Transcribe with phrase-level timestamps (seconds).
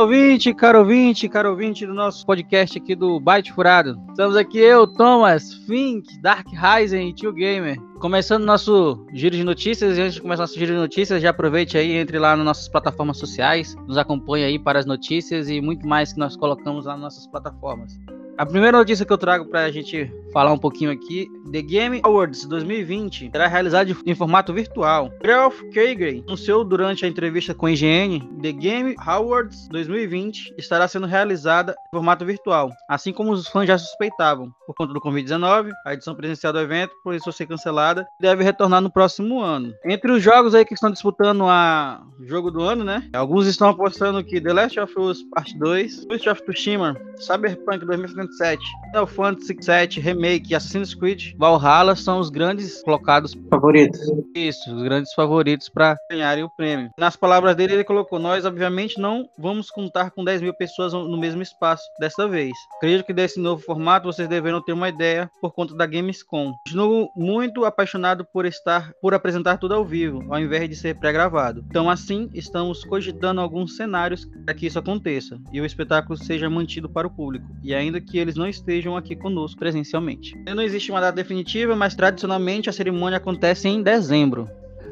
[0.00, 4.00] ouvinte, caro ouvinte, caro ouvinte do nosso podcast aqui do Byte Furado.
[4.08, 7.78] Estamos aqui eu, Thomas, Fink, Dark Ryzen e Tio Gamer.
[8.00, 11.76] Começando nosso giro de notícias, e antes de começar nosso giro de notícias, já aproveite
[11.76, 15.86] aí, entre lá nas nossas plataformas sociais, nos acompanhe aí para as notícias e muito
[15.86, 17.98] mais que nós colocamos lá nas nossas plataformas.
[18.38, 22.00] A primeira notícia que eu trago para a gente falar um pouquinho aqui, The Game
[22.02, 25.12] Awards 2020 será realizado em formato virtual.
[25.24, 31.06] Ralph Kagan anunciou durante a entrevista com a IGN, The Game Awards 2020 estará sendo
[31.06, 34.50] realizada em formato virtual, assim como os fãs já suspeitavam.
[34.66, 38.80] Por conta do Covid-19, a edição presencial do evento precisou ser cancelada e deve retornar
[38.80, 39.74] no próximo ano.
[39.84, 43.08] Entre os jogos aí que estão disputando a jogo do ano, né?
[43.12, 47.84] Alguns estão apostando que The Last of Us Part 2, Ghost of Tsushima, Cyberpunk
[48.22, 54.00] 2077, Final Fantasy VII Remake e Assassin's Creed Valhalla são os grandes colocados favoritos.
[54.34, 56.90] Isso, os grandes favoritos para ganharem o prêmio.
[56.98, 61.18] Nas palavras dele, ele colocou: Nós, obviamente, não vamos contar com 10 mil pessoas no
[61.18, 62.52] mesmo espaço desta vez.
[62.76, 66.54] Acredito que desse novo formato vocês deverão ter uma ideia por conta da Gamescom.
[66.66, 71.64] Continuo muito apaixonado por estar, por apresentar tudo ao vivo, ao invés de ser pré-gravado.
[71.68, 76.88] Então, assim, estamos cogitando alguns cenários para que isso aconteça e o espetáculo seja mantido
[76.88, 80.36] para o público, e ainda que eles não estejam aqui conosco presencialmente.
[80.46, 84.48] Não existe uma data definitiva, mas tradicionalmente a cerimônia acontece em dezembro.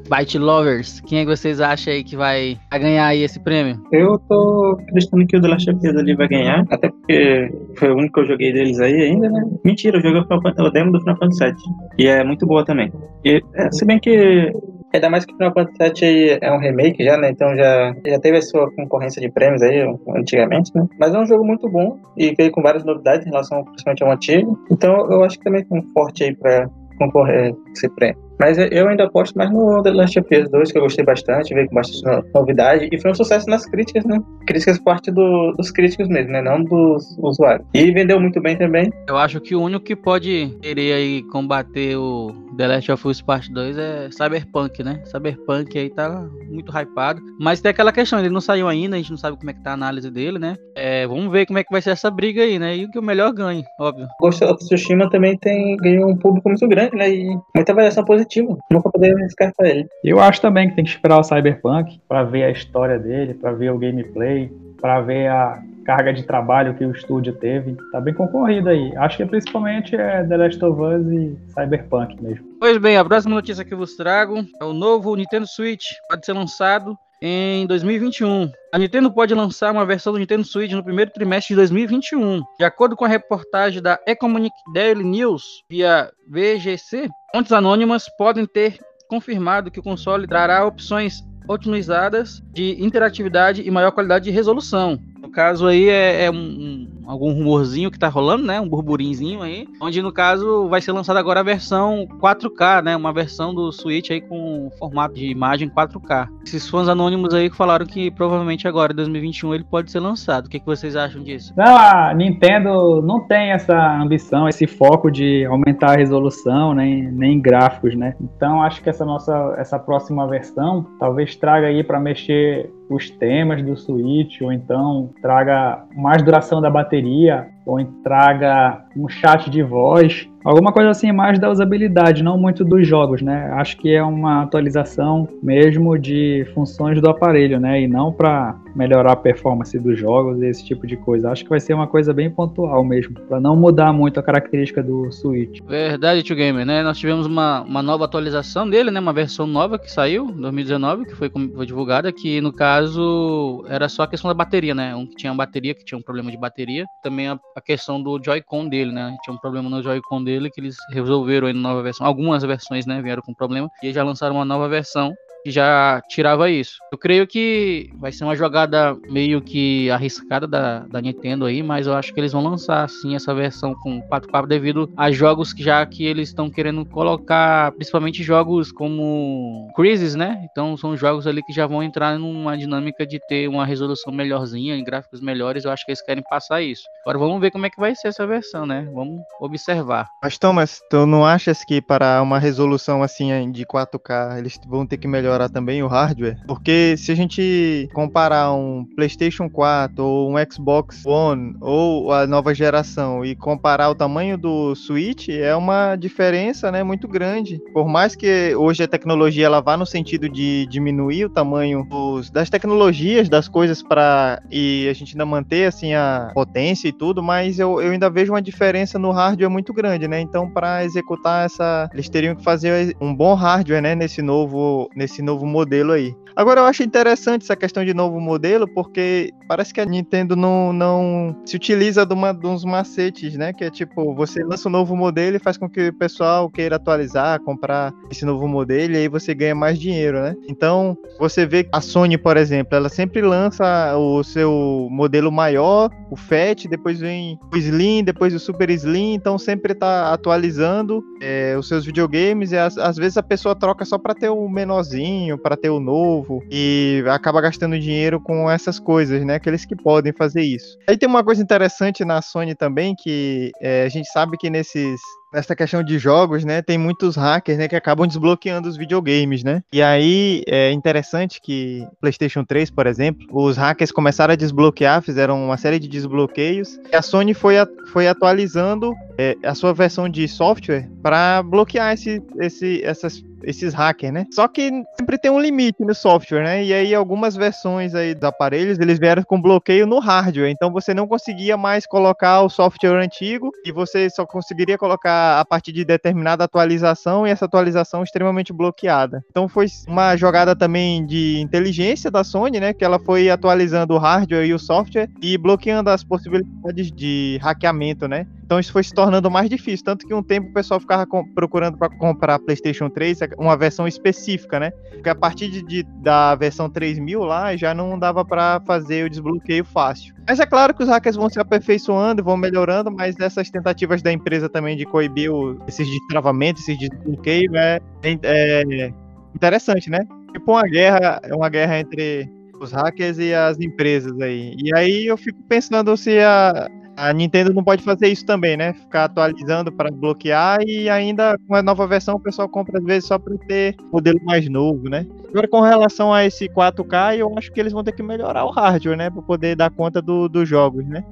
[0.09, 3.81] Byte Lovers, quem é que vocês acham aí que vai ganhar aí esse prêmio?
[3.93, 7.91] Eu tô acreditando que o The Last of Us ali vai ganhar, até porque foi
[7.91, 9.45] o único que eu joguei deles aí ainda, né?
[9.65, 11.55] Mentira, eu joguei o demo do Final Fantasy VII,
[11.99, 12.91] e é muito boa também.
[13.25, 14.53] E, é, se bem que
[14.93, 17.31] Ainda mais que o Final Fantasy VII é um remake já, né?
[17.31, 19.83] Então já, já teve a sua concorrência de prêmios aí
[20.17, 20.87] antigamente, né?
[20.99, 24.11] Mas é um jogo muito bom e veio com várias novidades em relação principalmente ao
[24.11, 24.59] antigo.
[24.71, 26.69] Então eu acho que também tem um forte aí pra
[26.99, 28.30] concorrer a esse prêmio.
[28.41, 31.53] Mas eu ainda aposto mais no The Last of Us 2, que eu gostei bastante,
[31.53, 32.89] veio com bastante novidade.
[32.91, 34.19] E foi um sucesso nas críticas, né?
[34.47, 36.41] Críticas parte do, dos críticos mesmo, né?
[36.41, 37.67] Não dos usuários.
[37.75, 38.91] E vendeu muito bem também.
[39.07, 43.21] Eu acho que o único que pode querer aí combater o The Last of Us
[43.21, 45.03] Part 2 é Cyberpunk, né?
[45.05, 47.21] Cyberpunk aí tá muito hypado.
[47.39, 49.63] Mas tem aquela questão, ele não saiu ainda, a gente não sabe como é que
[49.63, 50.57] tá a análise dele, né?
[50.75, 52.77] É, vamos ver como é que vai ser essa briga aí, né?
[52.77, 54.07] E o que o melhor ganhe, óbvio.
[54.21, 57.11] Ghost of Tsushima também tem ganhou um público muito grande, né?
[57.11, 58.30] E muita variação positiva
[58.71, 59.89] Nunca descartar ele.
[60.05, 63.53] Eu acho também que tem que esperar o Cyberpunk para ver a história dele, para
[63.53, 67.77] ver o gameplay, para ver a carga de trabalho que o estúdio teve.
[67.91, 68.97] Tá bem concorrido aí.
[68.97, 72.47] Acho que principalmente é The Last of Us e Cyberpunk mesmo.
[72.61, 75.85] Pois bem, a próxima notícia que eu vos trago é o novo Nintendo Switch.
[76.09, 78.51] Pode ser lançado em 2021.
[78.73, 82.43] A Nintendo pode lançar uma versão do Nintendo Switch no primeiro trimestre de 2021.
[82.59, 88.79] De acordo com a reportagem da Economic Daily News via VGC, fontes anônimas podem ter
[89.09, 94.99] confirmado que o console trará opções otimizadas de interatividade e maior qualidade de resolução.
[95.21, 96.70] No caso aí é, é um
[97.11, 98.61] algum rumorzinho que tá rolando, né?
[98.61, 99.67] Um burburinzinho aí.
[99.81, 102.97] Onde, no caso, vai ser lançada agora a versão 4K, né?
[102.97, 106.29] Uma versão do Switch aí com formato de imagem 4K.
[106.47, 110.47] Esses fãs anônimos aí falaram que provavelmente agora, em 2021, ele pode ser lançado.
[110.47, 111.53] O que, que vocês acham disso?
[111.57, 117.41] Não, a Nintendo não tem essa ambição, esse foco de aumentar a resolução, nem, nem
[117.41, 118.15] gráficos, né?
[118.21, 123.63] Então, acho que essa nossa, essa próxima versão talvez traga aí para mexer os temas
[123.63, 130.29] do Switch, ou então traga mais duração da bateria, ou traga um chat de voz
[130.43, 133.51] Alguma coisa assim mais da usabilidade, não muito dos jogos, né?
[133.53, 137.83] Acho que é uma atualização mesmo de funções do aparelho, né?
[137.83, 141.31] E não para melhorar a performance dos jogos e esse tipo de coisa.
[141.31, 144.83] Acho que vai ser uma coisa bem pontual mesmo, para não mudar muito a característica
[144.83, 145.61] do Switch.
[145.67, 146.83] Verdade, Tio Gamer, né?
[146.83, 149.01] Nós tivemos uma, uma nova atualização dele, né?
[149.01, 153.89] Uma versão nova que saiu em 2019, que foi, foi divulgada, que no caso era
[153.89, 154.95] só a questão da bateria, né?
[154.95, 156.85] Um que tinha bateria, que tinha um problema de bateria.
[157.03, 159.17] Também a, a questão do Joy-Con dele, né?
[159.23, 162.07] Tinha um problema no Joy-Con dele que eles resolveram aí na nova versão.
[162.07, 165.13] Algumas versões, né, vieram com problema e já lançaram uma nova versão
[165.43, 166.79] que já tirava isso.
[166.93, 171.87] Eu creio que vai ser uma jogada meio que arriscada da, da Nintendo aí, mas
[171.87, 175.63] eu acho que eles vão lançar sim essa versão com 4K devido a jogos que
[175.63, 180.45] já que eles estão querendo colocar, principalmente jogos como Crisis, né?
[180.51, 184.77] Então são jogos ali que já vão entrar numa dinâmica de ter uma resolução melhorzinha,
[184.77, 185.65] em gráficos melhores.
[185.65, 186.83] Eu acho que eles querem passar isso.
[187.03, 188.89] Agora vamos ver como é que vai ser essa versão, né?
[188.93, 190.07] Vamos observar.
[190.23, 194.99] Mas Thomas, tu não achas que para uma resolução assim de 4K eles vão ter
[194.99, 200.33] que melhorar melhorar também o hardware, porque se a gente comparar um PlayStation 4 ou
[200.33, 205.95] um Xbox One ou a nova geração e comparar o tamanho do Switch, é uma
[205.95, 207.61] diferença, né, muito grande.
[207.73, 212.31] Por mais que hoje a tecnologia ela vá no sentido de diminuir o tamanho dos,
[212.31, 217.23] das tecnologias, das coisas para e a gente ainda manter assim a potência e tudo,
[217.23, 220.21] mas eu, eu ainda vejo uma diferença no hardware muito grande, né?
[220.21, 225.20] Então, para executar essa, eles teriam que fazer um bom hardware, né, nesse novo nesse
[225.23, 226.15] novo modelo aí.
[226.37, 230.73] Agora eu acho interessante essa questão de novo modelo, porque parece que a Nintendo não,
[230.73, 233.53] não se utiliza de, uma, de uns macetes, né?
[233.53, 236.77] Que é tipo, você lança um novo modelo e faz com que o pessoal queira
[236.77, 240.35] atualizar, comprar esse novo modelo, e aí você ganha mais dinheiro, né?
[240.49, 246.17] Então, você vê a Sony, por exemplo, ela sempre lança o seu modelo maior, o
[246.17, 251.69] Fat, depois vem o Slim, depois o Super Slim, então sempre tá atualizando é, os
[251.69, 255.57] seus videogames, e às, às vezes a pessoa troca só para ter o menorzinho, para
[255.57, 259.35] ter o novo e acaba gastando dinheiro com essas coisas, né?
[259.35, 260.77] Aqueles que podem fazer isso.
[260.89, 265.01] Aí tem uma coisa interessante na Sony também, que é, a gente sabe que nesses
[265.33, 269.63] nessa questão de jogos, né, tem muitos hackers, né, que acabam desbloqueando os videogames, né?
[269.73, 275.45] E aí é interessante que PlayStation 3, por exemplo, os hackers começaram a desbloquear, fizeram
[275.45, 280.09] uma série de desbloqueios, e a Sony foi, a, foi atualizando é, a sua versão
[280.09, 284.27] de software para bloquear esse, esse, essas esses hackers, né?
[284.31, 286.65] Só que sempre tem um limite no software, né?
[286.65, 290.93] E aí algumas versões aí dos aparelhos, eles vieram com bloqueio no hardware, então você
[290.93, 295.85] não conseguia mais colocar o software antigo e você só conseguiria colocar a partir de
[295.85, 299.25] determinada atualização e essa atualização extremamente bloqueada.
[299.31, 302.73] Então foi uma jogada também de inteligência da Sony, né?
[302.73, 308.09] Que ela foi atualizando o hardware e o software e bloqueando as possibilidades de hackeamento,
[308.09, 308.27] né?
[308.51, 311.07] Então isso foi se tornando mais difícil, tanto que um tempo o pessoal ficava
[311.37, 314.73] procurando para comprar PlayStation 3 uma versão específica, né?
[314.91, 319.09] Porque a partir de, de da versão 3000 lá já não dava para fazer o
[319.09, 320.13] desbloqueio fácil.
[320.27, 324.11] Mas é claro que os hackers vão se aperfeiçoando, vão melhorando, mas essas tentativas da
[324.11, 328.93] empresa também de coibir o, esses destravamentos, esses desbloqueios é, é
[329.33, 330.01] interessante, né?
[330.33, 332.29] Tipo uma guerra, uma guerra entre
[332.61, 334.57] os hackers e as empresas aí.
[334.59, 336.69] E aí eu fico pensando se a,
[337.01, 338.75] a Nintendo não pode fazer isso também, né?
[338.75, 343.09] Ficar atualizando para bloquear e ainda com a nova versão o pessoal compra às vezes
[343.09, 345.07] só para ter modelo mais novo, né?
[345.31, 348.51] Agora com relação a esse 4K, eu acho que eles vão ter que melhorar o
[348.51, 351.03] hardware, né, para poder dar conta do, dos jogos, né?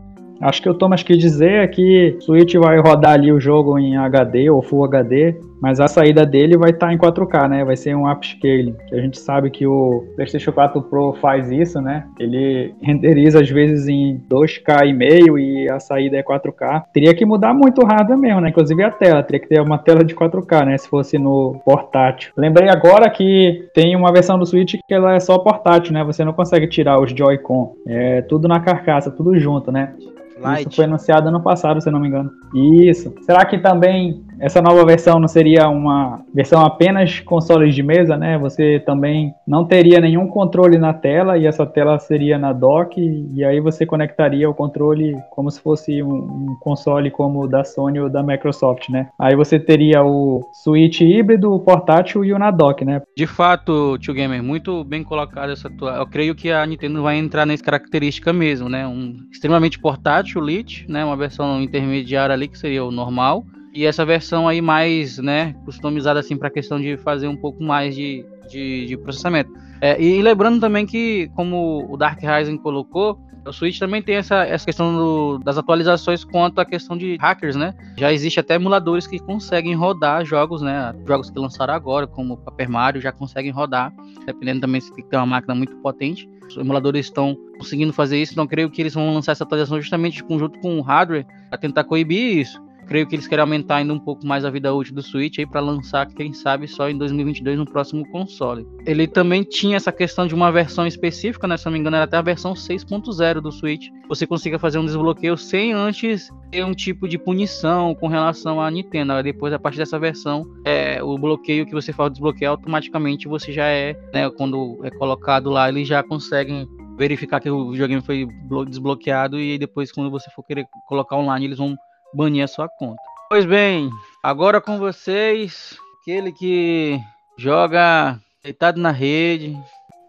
[0.40, 3.79] Acho que o Thomas quis dizer é que o Switch vai rodar ali o jogo
[3.79, 7.64] em HD ou Full HD, mas a saída dele vai estar tá em 4K, né?
[7.64, 12.06] Vai ser um upscaling, a gente sabe que o PlayStation 4 Pro faz isso, né?
[12.19, 16.85] Ele renderiza às vezes em 2K e meio e a saída é 4K.
[16.93, 18.50] Teria que mudar muito o mesmo, né?
[18.50, 20.79] Inclusive a tela, teria que ter uma tela de 4K, né?
[20.79, 22.32] Se fosse no portátil.
[22.37, 26.05] Lembrei agora que tem uma versão do Switch que ela é só portátil, né?
[26.05, 27.75] Você não consegue tirar os Joy-Con.
[27.87, 29.93] É tudo na carcaça, tudo junto, né?
[30.40, 30.69] Light.
[30.69, 32.31] Isso foi anunciado ano passado, se não me engano.
[32.55, 33.14] Isso.
[33.23, 38.38] Será que também essa nova versão não seria uma versão apenas consoles de mesa, né?
[38.38, 43.44] Você também não teria nenhum controle na tela e essa tela seria na dock e
[43.44, 48.00] aí você conectaria o controle como se fosse um, um console como o da Sony
[48.00, 49.08] ou da Microsoft, né?
[49.19, 53.02] Aí você teria o Switch híbrido, o portátil e o na dock, né?
[53.17, 55.96] De fato, Tio Gamer, muito bem colocado essa tua.
[55.96, 58.87] Eu creio que a Nintendo vai entrar nessa característica mesmo, né?
[58.87, 61.05] Um extremamente portátil, Lite, né?
[61.05, 63.44] Uma versão intermediária ali que seria o normal
[63.75, 67.62] e essa versão aí mais, né, customizada assim para a questão de fazer um pouco
[67.62, 69.53] mais de, de, de processamento.
[69.81, 74.45] É, e lembrando também que, como o Dark Rising colocou, o Switch também tem essa,
[74.45, 77.75] essa questão do, das atualizações quanto à questão de hackers, né?
[77.97, 80.95] Já existe até emuladores que conseguem rodar jogos, né?
[81.07, 83.92] Jogos que lançaram agora, como o Paper Mario, já conseguem rodar,
[84.26, 86.28] dependendo também se tem uma máquina muito potente.
[86.49, 90.23] Os emuladores estão conseguindo fazer isso, então creio que eles vão lançar essa atualização justamente
[90.28, 92.61] junto com o hardware para tentar coibir isso.
[92.88, 95.47] Creio que eles querem aumentar ainda um pouco mais a vida útil do Switch aí
[95.47, 98.66] para lançar, quem sabe, só em 2022 no próximo console.
[98.87, 101.59] Ele também tinha essa questão de uma versão específica, né?
[101.59, 103.88] Se não me engano, era até a versão 6.0 do Switch.
[104.09, 108.71] Você consiga fazer um desbloqueio sem antes ter um tipo de punição com relação à
[108.71, 109.23] Nintendo.
[109.23, 113.66] Depois, a partir dessa versão, é, o bloqueio que você faz desbloquear automaticamente você já
[113.66, 114.30] é, né?
[114.30, 116.66] Quando é colocado lá, eles já conseguem
[116.99, 118.26] verificar que o videogame foi
[118.66, 121.76] desbloqueado e depois quando você for querer colocar online eles vão
[122.15, 123.00] banir a sua conta.
[123.29, 123.91] Pois bem,
[124.23, 126.99] agora com vocês, aquele que
[127.37, 129.57] joga deitado na rede,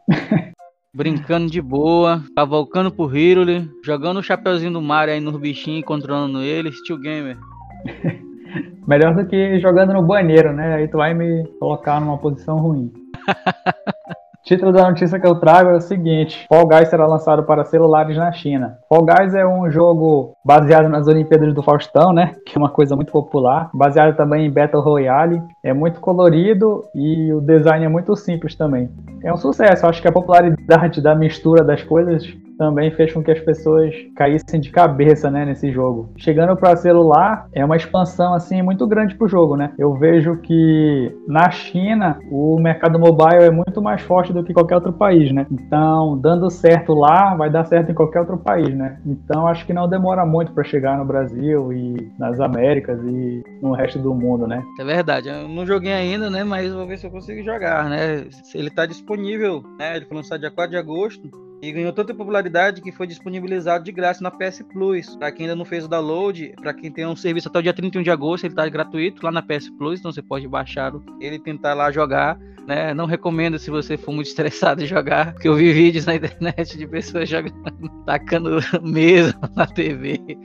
[0.94, 6.42] brincando de boa, cavalcando por Hiruli, jogando o chapeuzinho do Mario aí nos bichinhos, controlando
[6.42, 7.38] eles, Steel Gamer.
[8.88, 10.76] Melhor do que jogando no banheiro, né?
[10.76, 12.92] Aí tu vai me colocar numa posição ruim.
[14.44, 18.18] Título da notícia que eu trago é o seguinte: Fall Guys será lançado para celulares
[18.18, 18.78] na China.
[18.88, 22.36] Fall Guys é um jogo baseado nas Olimpíadas do Faustão, né?
[22.46, 23.70] Que é uma coisa muito popular.
[23.74, 25.42] Baseado também em Battle Royale.
[25.64, 28.90] É muito colorido e o design é muito simples também.
[29.24, 29.86] É um sucesso.
[29.86, 32.26] Acho que a popularidade da mistura das coisas
[32.60, 36.12] também fez com que as pessoas caíssem de cabeça, né, nesse jogo.
[36.18, 39.72] Chegando para celular, é uma expansão assim muito grande para o jogo, né?
[39.80, 44.76] Eu vejo que na China o mercado mobile é muito mais forte do que qualquer
[44.76, 45.48] outro país, né?
[45.50, 49.00] Então, dando certo lá, vai dar certo em qualquer outro país, né?
[49.06, 53.72] Então, acho que não demora muito para chegar no Brasil e nas Américas e no
[53.72, 54.62] resto do mundo, né?
[54.78, 55.30] É verdade.
[55.30, 56.44] Eu não joguei ainda, né?
[56.44, 58.26] Mas vou ver se eu consigo jogar, né?
[58.54, 59.96] Ele está disponível, né?
[59.96, 63.92] Ele foi lançado dia 4 de agosto e ganhou tanta popularidade que foi disponibilizado de
[63.92, 65.16] graça na PS Plus.
[65.16, 67.74] Para quem ainda não fez o download, para quem tem um serviço até o dia
[67.74, 71.36] 31 de agosto, ele está gratuito lá na PS Plus, então você pode baixar ele
[71.36, 72.40] e tentar lá jogar.
[72.68, 72.94] Né?
[72.94, 76.88] Não recomendo se você for muito estressado jogar, porque eu vi vídeos na internet de
[76.88, 77.56] pessoas jogando,
[78.06, 80.38] tacando mesa na TV,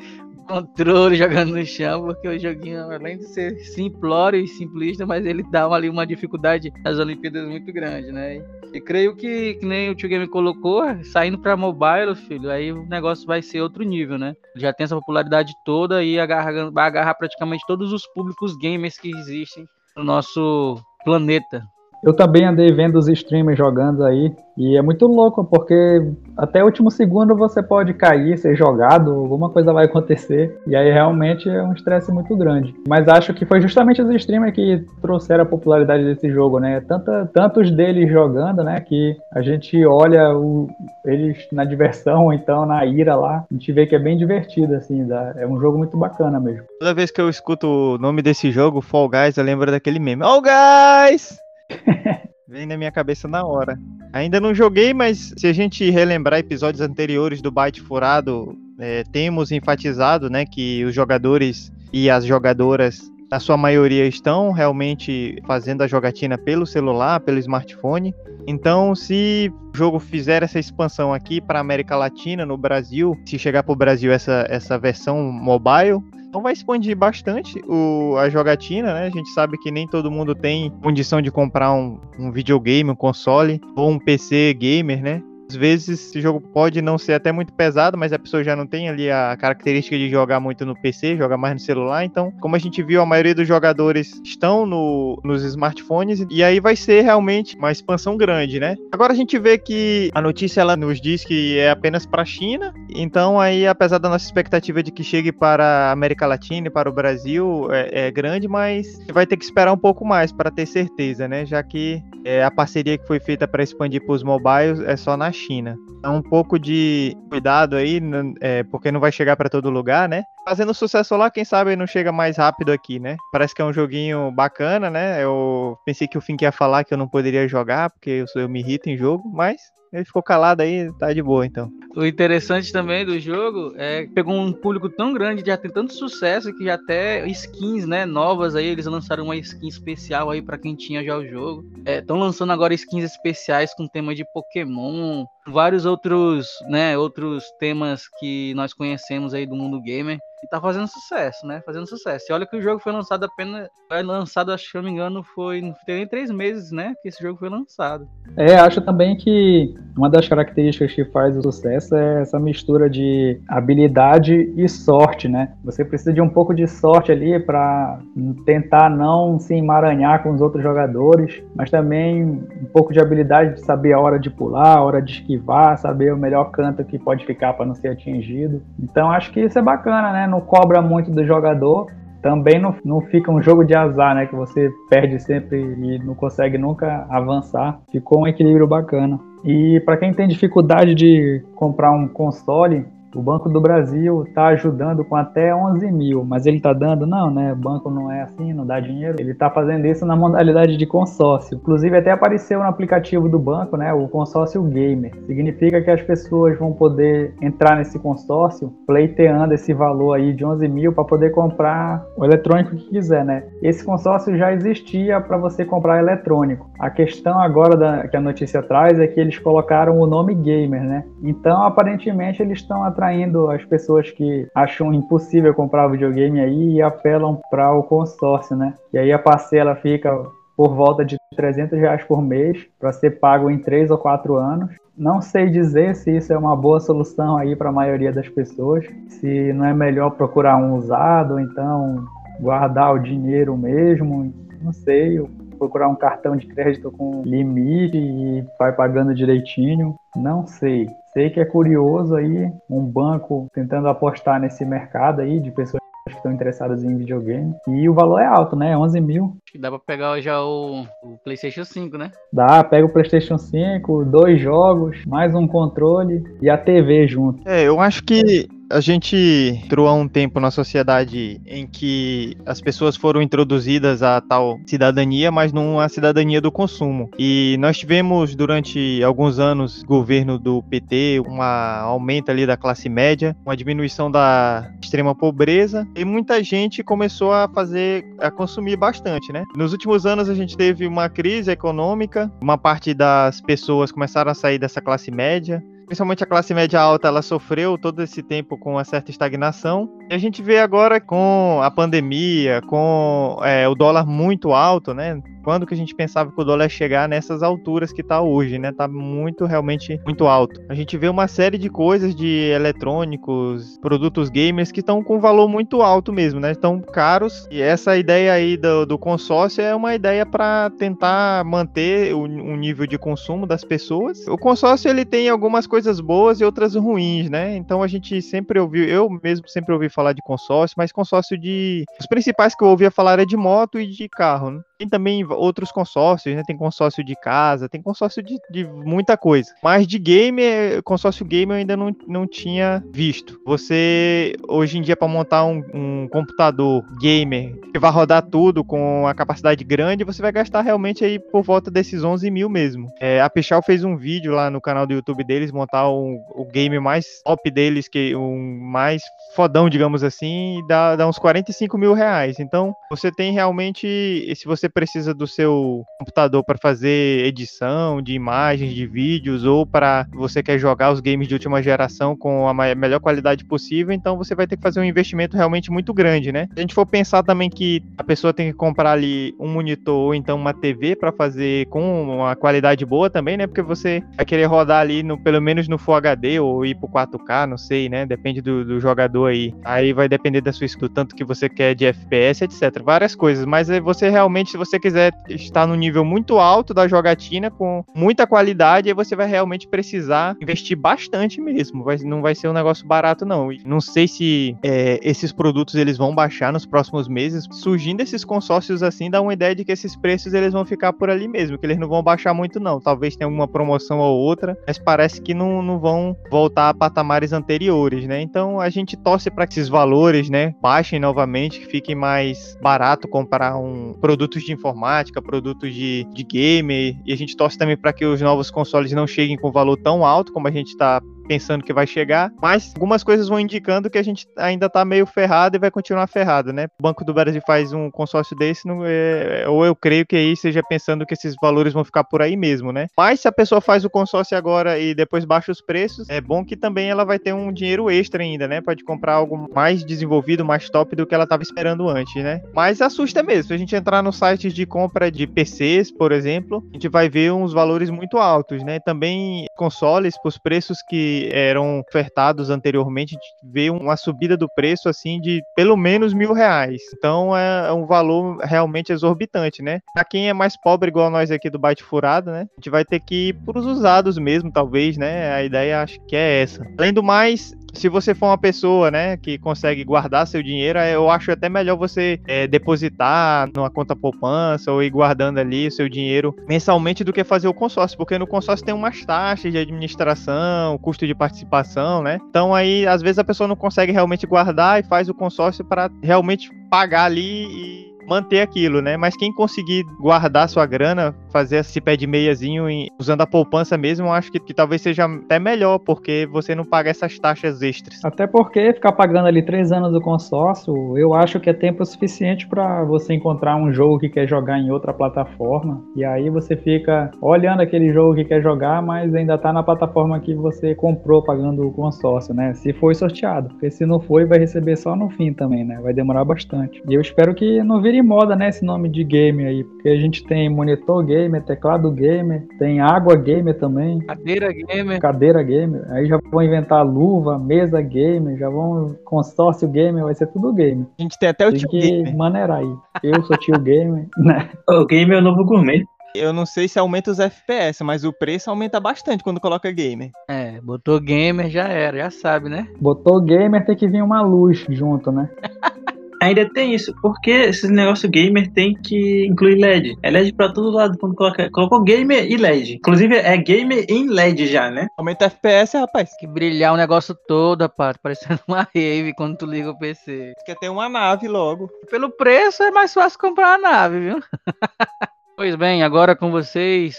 [0.44, 5.42] controle jogando no chão, porque o joguinho, além de ser simplório e simplista, mas ele
[5.50, 8.44] dá ali uma dificuldade nas Olimpíadas muito grande, né?
[8.72, 12.86] E creio que, que nem o Tio Game colocou, saindo para mobile, filho, aí o
[12.86, 14.34] negócio vai ser outro nível, né?
[14.56, 19.10] Já tem essa popularidade toda e agarra, vai agarrar praticamente todos os públicos gamers que
[19.10, 19.64] existem
[19.96, 21.62] no nosso planeta.
[22.04, 26.66] Eu também andei vendo os streamers jogando aí e é muito louco porque até o
[26.66, 31.62] último segundo você pode cair, ser jogado, alguma coisa vai acontecer e aí realmente é
[31.62, 32.74] um estresse muito grande.
[32.88, 36.80] Mas acho que foi justamente os streamers que trouxeram a popularidade desse jogo, né?
[36.82, 38.80] Tanta, tantos deles jogando, né?
[38.80, 40.68] Que a gente olha o,
[41.04, 44.74] eles na diversão ou então na ira lá, a gente vê que é bem divertido,
[44.74, 46.64] assim, dá, é um jogo muito bacana mesmo.
[46.78, 50.22] Toda vez que eu escuto o nome desse jogo, Fall Guys, eu lembro daquele meme.
[50.22, 51.43] Fall Guys!
[52.48, 53.78] Vem na minha cabeça na hora.
[54.12, 59.50] Ainda não joguei, mas se a gente relembrar episódios anteriores do Byte Furado, é, temos
[59.50, 65.86] enfatizado né, que os jogadores e as jogadoras, na sua maioria, estão realmente fazendo a
[65.86, 68.14] jogatina pelo celular, pelo smartphone.
[68.46, 73.62] Então, se o jogo fizer essa expansão aqui para América Latina, no Brasil, se chegar
[73.62, 76.00] para o Brasil essa, essa versão mobile,
[76.34, 79.06] então vai expandir bastante o, a jogatina, né?
[79.06, 82.96] A gente sabe que nem todo mundo tem condição de comprar um, um videogame, um
[82.96, 85.22] console ou um PC gamer, né?
[85.48, 88.66] Às vezes esse jogo pode não ser até muito pesado, mas a pessoa já não
[88.66, 92.04] tem ali a característica de jogar muito no PC, joga mais no celular.
[92.04, 96.60] Então, como a gente viu, a maioria dos jogadores estão no, nos smartphones e aí
[96.60, 98.76] vai ser realmente uma expansão grande, né?
[98.92, 102.26] Agora a gente vê que a notícia ela nos diz que é apenas para a
[102.26, 102.72] China.
[102.90, 106.88] Então, aí, apesar da nossa expectativa de que chegue para a América Latina e para
[106.88, 110.66] o Brasil, é, é grande, mas vai ter que esperar um pouco mais para ter
[110.66, 111.44] certeza, né?
[111.44, 115.16] Já que é, a parceria que foi feita para expandir para os mobiles é só
[115.16, 115.76] na China.
[115.98, 118.00] Então, um pouco de cuidado aí,
[118.40, 120.22] é, porque não vai chegar para todo lugar, né?
[120.48, 123.16] Fazendo sucesso lá, quem sabe não chega mais rápido aqui, né?
[123.30, 125.22] Parece que é um joguinho bacana, né?
[125.22, 128.48] Eu pensei que o Fink ia falar que eu não poderia jogar, porque eu, eu
[128.48, 129.60] me irrito em jogo, mas
[129.94, 131.72] ele ficou calado aí, tá de boa então.
[131.96, 135.94] O interessante também do jogo é que pegou um público tão grande, já tem tanto
[135.94, 140.58] sucesso que já até skins, né, novas aí, eles lançaram uma skin especial aí para
[140.58, 141.64] quem tinha já o jogo.
[141.86, 148.08] Estão é, lançando agora skins especiais com tema de Pokémon, vários outros, né, outros temas
[148.18, 150.18] que nós conhecemos aí do mundo gamer.
[150.44, 151.62] E tá fazendo sucesso, né?
[151.64, 152.26] Fazendo sucesso.
[152.28, 153.66] E olha que o jogo foi lançado apenas.
[153.88, 155.62] Foi lançado, acho que eu não me engano, foi.
[155.62, 156.92] Não tem nem três meses, né?
[157.02, 158.06] Que esse jogo foi lançado.
[158.36, 163.40] É, acho também que uma das características que faz o sucesso é essa mistura de
[163.48, 165.54] habilidade e sorte, né?
[165.64, 167.98] Você precisa de um pouco de sorte ali para
[168.44, 173.64] tentar não se emaranhar com os outros jogadores, mas também um pouco de habilidade de
[173.64, 175.33] saber a hora de pular, a hora de esquivar,
[175.76, 178.62] saber o melhor canto que pode ficar para não ser atingido.
[178.82, 180.26] Então acho que isso é bacana, né?
[180.26, 181.86] não cobra muito do jogador.
[182.22, 184.24] Também não, não fica um jogo de azar, né?
[184.24, 187.78] Que você perde sempre e não consegue nunca avançar.
[187.92, 189.20] Ficou um equilíbrio bacana.
[189.44, 195.04] E para quem tem dificuldade de comprar um console, o Banco do Brasil está ajudando
[195.04, 197.52] com até 11 mil, mas ele está dando, não, né?
[197.52, 199.16] O banco não é assim, não dá dinheiro.
[199.18, 201.56] Ele está fazendo isso na modalidade de consórcio.
[201.56, 203.92] Inclusive, até apareceu no aplicativo do banco, né?
[203.92, 205.12] O consórcio gamer.
[205.26, 210.66] Significa que as pessoas vão poder entrar nesse consórcio pleiteando esse valor aí de 11
[210.68, 213.44] mil para poder comprar o eletrônico que quiser, né?
[213.62, 216.68] Esse consórcio já existia para você comprar eletrônico.
[216.78, 220.82] A questão agora da, que a notícia traz é que eles colocaram o nome gamer,
[220.82, 221.04] né?
[221.22, 226.82] Então, aparentemente, eles estão atrás atraindo as pessoas que acham impossível comprar videogame aí e
[226.82, 228.74] apelam para o consórcio, né?
[228.92, 230.10] E aí a parcela fica
[230.56, 234.74] por volta de 300 reais por mês para ser pago em 3 ou 4 anos.
[234.96, 238.86] Não sei dizer se isso é uma boa solução aí para a maioria das pessoas,
[239.08, 242.04] se não é melhor procurar um usado, ou então
[242.40, 244.32] guardar o dinheiro mesmo,
[244.62, 245.20] não sei,
[245.58, 250.88] procurar um cartão de crédito com limite e vai pagando direitinho, não sei.
[251.14, 256.16] Sei que é curioso aí um banco tentando apostar nesse mercado aí de pessoas que
[256.16, 257.54] estão interessadas em videogame.
[257.68, 258.76] E o valor é alto, né?
[258.76, 259.36] 11 mil.
[259.44, 262.10] Acho que dá pra pegar já o, o PlayStation 5, né?
[262.32, 267.48] Dá, pega o PlayStation 5, dois jogos, mais um controle e a TV junto.
[267.48, 269.16] É, eu acho que a gente
[269.64, 275.30] entrou há um tempo na sociedade em que as pessoas foram introduzidas a tal cidadania,
[275.30, 277.10] mas não a cidadania do consumo.
[277.18, 283.36] E nós tivemos durante alguns anos governo do PT, um aumento ali da classe média,
[283.44, 289.44] uma diminuição da extrema pobreza e muita gente começou a fazer a consumir bastante, né?
[289.56, 294.34] Nos últimos anos a gente teve uma crise econômica, uma parte das pessoas começaram a
[294.34, 298.72] sair dessa classe média, principalmente a classe média alta, ela sofreu todo esse tempo com
[298.72, 299.88] uma certa estagnação.
[300.10, 305.20] E a gente vê agora com a pandemia, com é, o dólar muito alto, né?
[305.42, 308.58] Quando que a gente pensava que o dólar ia chegar nessas alturas que está hoje,
[308.58, 308.72] né?
[308.72, 310.60] Tá muito, realmente, muito alto.
[310.70, 315.48] A gente vê uma série de coisas de eletrônicos, produtos gamers que estão com valor
[315.48, 316.52] muito alto mesmo, né?
[316.52, 317.46] Estão caros.
[317.50, 322.56] E essa ideia aí do, do consórcio é uma ideia para tentar manter o, um
[322.56, 324.26] nível de consumo das pessoas.
[324.26, 327.56] O consórcio, ele tem algumas coisas boas e outras ruins, né?
[327.56, 331.84] Então a gente sempre ouviu, eu mesmo sempre ouvi falar de consórcio, mas consórcio de...
[331.98, 334.60] Os principais que eu ouvia falar é de moto e de carro, né?
[334.78, 336.42] Tem também outros consórcios, né?
[336.46, 339.52] Tem consórcio de casa, tem consórcio de, de muita coisa.
[339.62, 343.40] Mas de game, é, consórcio game eu ainda não, não tinha visto.
[343.46, 349.06] Você, hoje em dia, para montar um, um, computador gamer que vai rodar tudo com
[349.06, 352.90] a capacidade grande, você vai gastar realmente aí por volta desses 11 mil mesmo.
[353.00, 356.44] É, a Pichal fez um vídeo lá no canal do YouTube deles, montar um, o
[356.46, 359.02] game mais top deles, que um mais
[359.34, 362.38] fodão, digamos assim, dá, dá uns 45 mil reais.
[362.38, 368.74] Então, você tem realmente, se você precisa do seu computador para fazer edição de imagens,
[368.74, 373.00] de vídeos, ou para você quer jogar os games de última geração com a melhor
[373.00, 376.48] qualidade possível, então você vai ter que fazer um investimento realmente muito grande, né?
[376.52, 379.94] Se a gente for pensar também que a pessoa tem que comprar ali um monitor
[379.94, 383.46] ou então uma TV para fazer com uma qualidade boa também, né?
[383.46, 386.88] Porque você vai querer rodar ali no, pelo menos no Full HD ou ir pro
[386.88, 388.04] 4K, não sei, né?
[388.04, 389.54] Depende do, do jogador aí.
[389.64, 392.82] Aí vai depender da sua do tanto que você quer de FPS, etc.
[392.82, 397.50] Várias coisas, mas você realmente, se você quiser estar no nível muito alto da jogatina,
[397.50, 401.82] com muita qualidade, aí você vai realmente precisar investir bastante mesmo.
[401.82, 403.48] Vai, não vai ser um negócio barato, não.
[403.66, 407.48] Não sei se é, esses produtos eles vão baixar nos próximos meses.
[407.50, 411.10] Surgindo esses consórcios assim, dá uma ideia de que esses preços eles vão ficar por
[411.10, 412.80] ali mesmo, que eles não vão baixar muito, não.
[412.80, 417.32] Talvez tenha alguma promoção ou outra, mas parece que não, não vão voltar a patamares
[417.32, 418.20] anteriores, né?
[418.20, 423.08] Então a gente torce para que esses valores, né, baixem novamente, que fiquem mais barato
[423.08, 427.92] comprar um produtos de informática, produtos de, de game, e a gente torce também para
[427.92, 431.64] que os novos consoles não cheguem com valor tão alto como a gente está pensando
[431.64, 435.56] que vai chegar, mas algumas coisas vão indicando que a gente ainda tá meio ferrado
[435.56, 436.66] e vai continuar ferrado, né?
[436.78, 440.36] O Banco do Brasil faz um consórcio desse, não é, ou eu creio que aí
[440.36, 442.86] seja pensando que esses valores vão ficar por aí mesmo, né?
[442.96, 446.44] Mas se a pessoa faz o consórcio agora e depois baixa os preços, é bom
[446.44, 448.60] que também ela vai ter um dinheiro extra ainda, né?
[448.60, 452.42] Pode comprar algo mais desenvolvido, mais top do que ela estava esperando antes, né?
[452.54, 453.44] Mas assusta mesmo.
[453.44, 457.08] Se a gente entrar nos sites de compra de PCs, por exemplo, a gente vai
[457.08, 458.78] ver uns valores muito altos, né?
[458.80, 465.42] Também consoles, por preços que eram ofertados anteriormente, vê uma subida do preço assim de
[465.54, 466.82] pelo menos mil reais.
[466.96, 469.80] Então é um valor realmente exorbitante, né?
[469.94, 472.46] Para quem é mais pobre, igual nós aqui do Byte Furado, né?
[472.52, 475.32] A gente vai ter que ir para os usados mesmo, talvez, né?
[475.32, 476.64] A ideia acho que é essa.
[476.78, 481.10] Além do mais, se você for uma pessoa, né, que consegue guardar seu dinheiro, eu
[481.10, 485.88] acho até melhor você é, depositar numa conta poupança ou ir guardando ali o seu
[485.88, 490.78] dinheiro mensalmente do que fazer o consórcio, porque no consórcio tem umas taxas de administração,
[490.78, 492.18] custo de participação, né?
[492.28, 495.90] Então aí às vezes a pessoa não consegue realmente guardar e faz o consórcio para
[496.02, 498.96] realmente pagar ali e manter aquilo, né?
[498.96, 503.76] Mas quem conseguir guardar sua grana, fazer esse pé de meiazinho em, usando a poupança
[503.76, 508.04] mesmo, acho que, que, talvez seja até melhor, porque você não paga essas taxas extras.
[508.04, 512.46] Até porque ficar pagando ali três anos do consórcio, eu acho que é tempo suficiente
[512.46, 515.82] para você encontrar um jogo que quer jogar em outra plataforma.
[515.96, 520.20] E aí você fica olhando aquele jogo que quer jogar, mas ainda tá na plataforma
[520.20, 522.54] que você comprou pagando o consórcio, né?
[522.54, 523.48] Se foi sorteado.
[523.50, 525.78] Porque se não foi, vai receber só no fim também, né?
[525.82, 526.82] Vai demorar bastante.
[526.88, 529.88] E eu espero que não vire de moda, né, esse nome de game aí, porque
[529.88, 534.00] a gente tem monitor gamer, teclado gamer, tem água gamer também.
[534.00, 535.00] Cadeira gamer.
[535.00, 535.84] Cadeira gamer.
[535.90, 540.86] Aí já vão inventar luva, mesa gamer, já vão consórcio gamer, vai ser tudo gamer.
[540.98, 542.16] A gente tem até o Tem tio que gamer.
[542.16, 542.76] maneirar aí.
[543.02, 544.48] Eu sou tio gamer, né?
[544.68, 545.84] O game é o novo gourmet.
[546.14, 550.10] Eu não sei se aumenta os FPS, mas o preço aumenta bastante quando coloca gamer.
[550.30, 552.68] É, botou gamer, já era, já sabe, né?
[552.80, 555.28] Botou gamer, tem que vir uma luz junto, né?
[556.24, 559.94] Ainda tem isso, porque esse negócio gamer tem que incluir LED.
[560.02, 561.50] É LED pra todo lado quando coloca.
[561.50, 562.76] Colocou gamer e LED.
[562.76, 564.88] Inclusive é gamer em LED já, né?
[564.96, 566.16] Aumenta FPS, rapaz.
[566.18, 570.32] Que brilhar o negócio todo, rapaz, parecendo uma rave quando tu liga o PC.
[570.46, 571.68] Quer ter uma nave logo.
[571.90, 574.22] Pelo preço é mais fácil comprar a nave, viu?
[575.36, 576.96] pois bem, agora com vocês,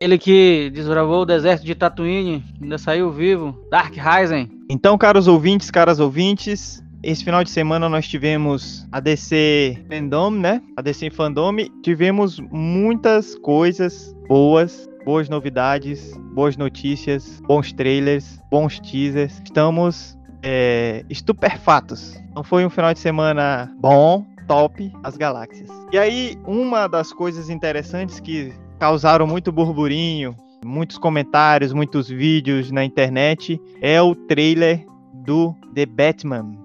[0.00, 4.50] ele que desbravou o deserto de Tatooine, ainda saiu vivo, Dark Ryzen.
[4.68, 10.62] Então, caros ouvintes, caras ouvintes, esse final de semana nós tivemos a DC Fandom, né?
[10.76, 11.56] A DC Fandom.
[11.82, 19.38] Tivemos muitas coisas boas, boas novidades, boas notícias, bons trailers, bons teasers.
[19.44, 22.16] Estamos é, estupefatos.
[22.30, 25.68] Então foi um final de semana bom, top, as galáxias.
[25.92, 32.82] E aí, uma das coisas interessantes que causaram muito burburinho, muitos comentários, muitos vídeos na
[32.82, 36.63] internet, é o trailer do The Batman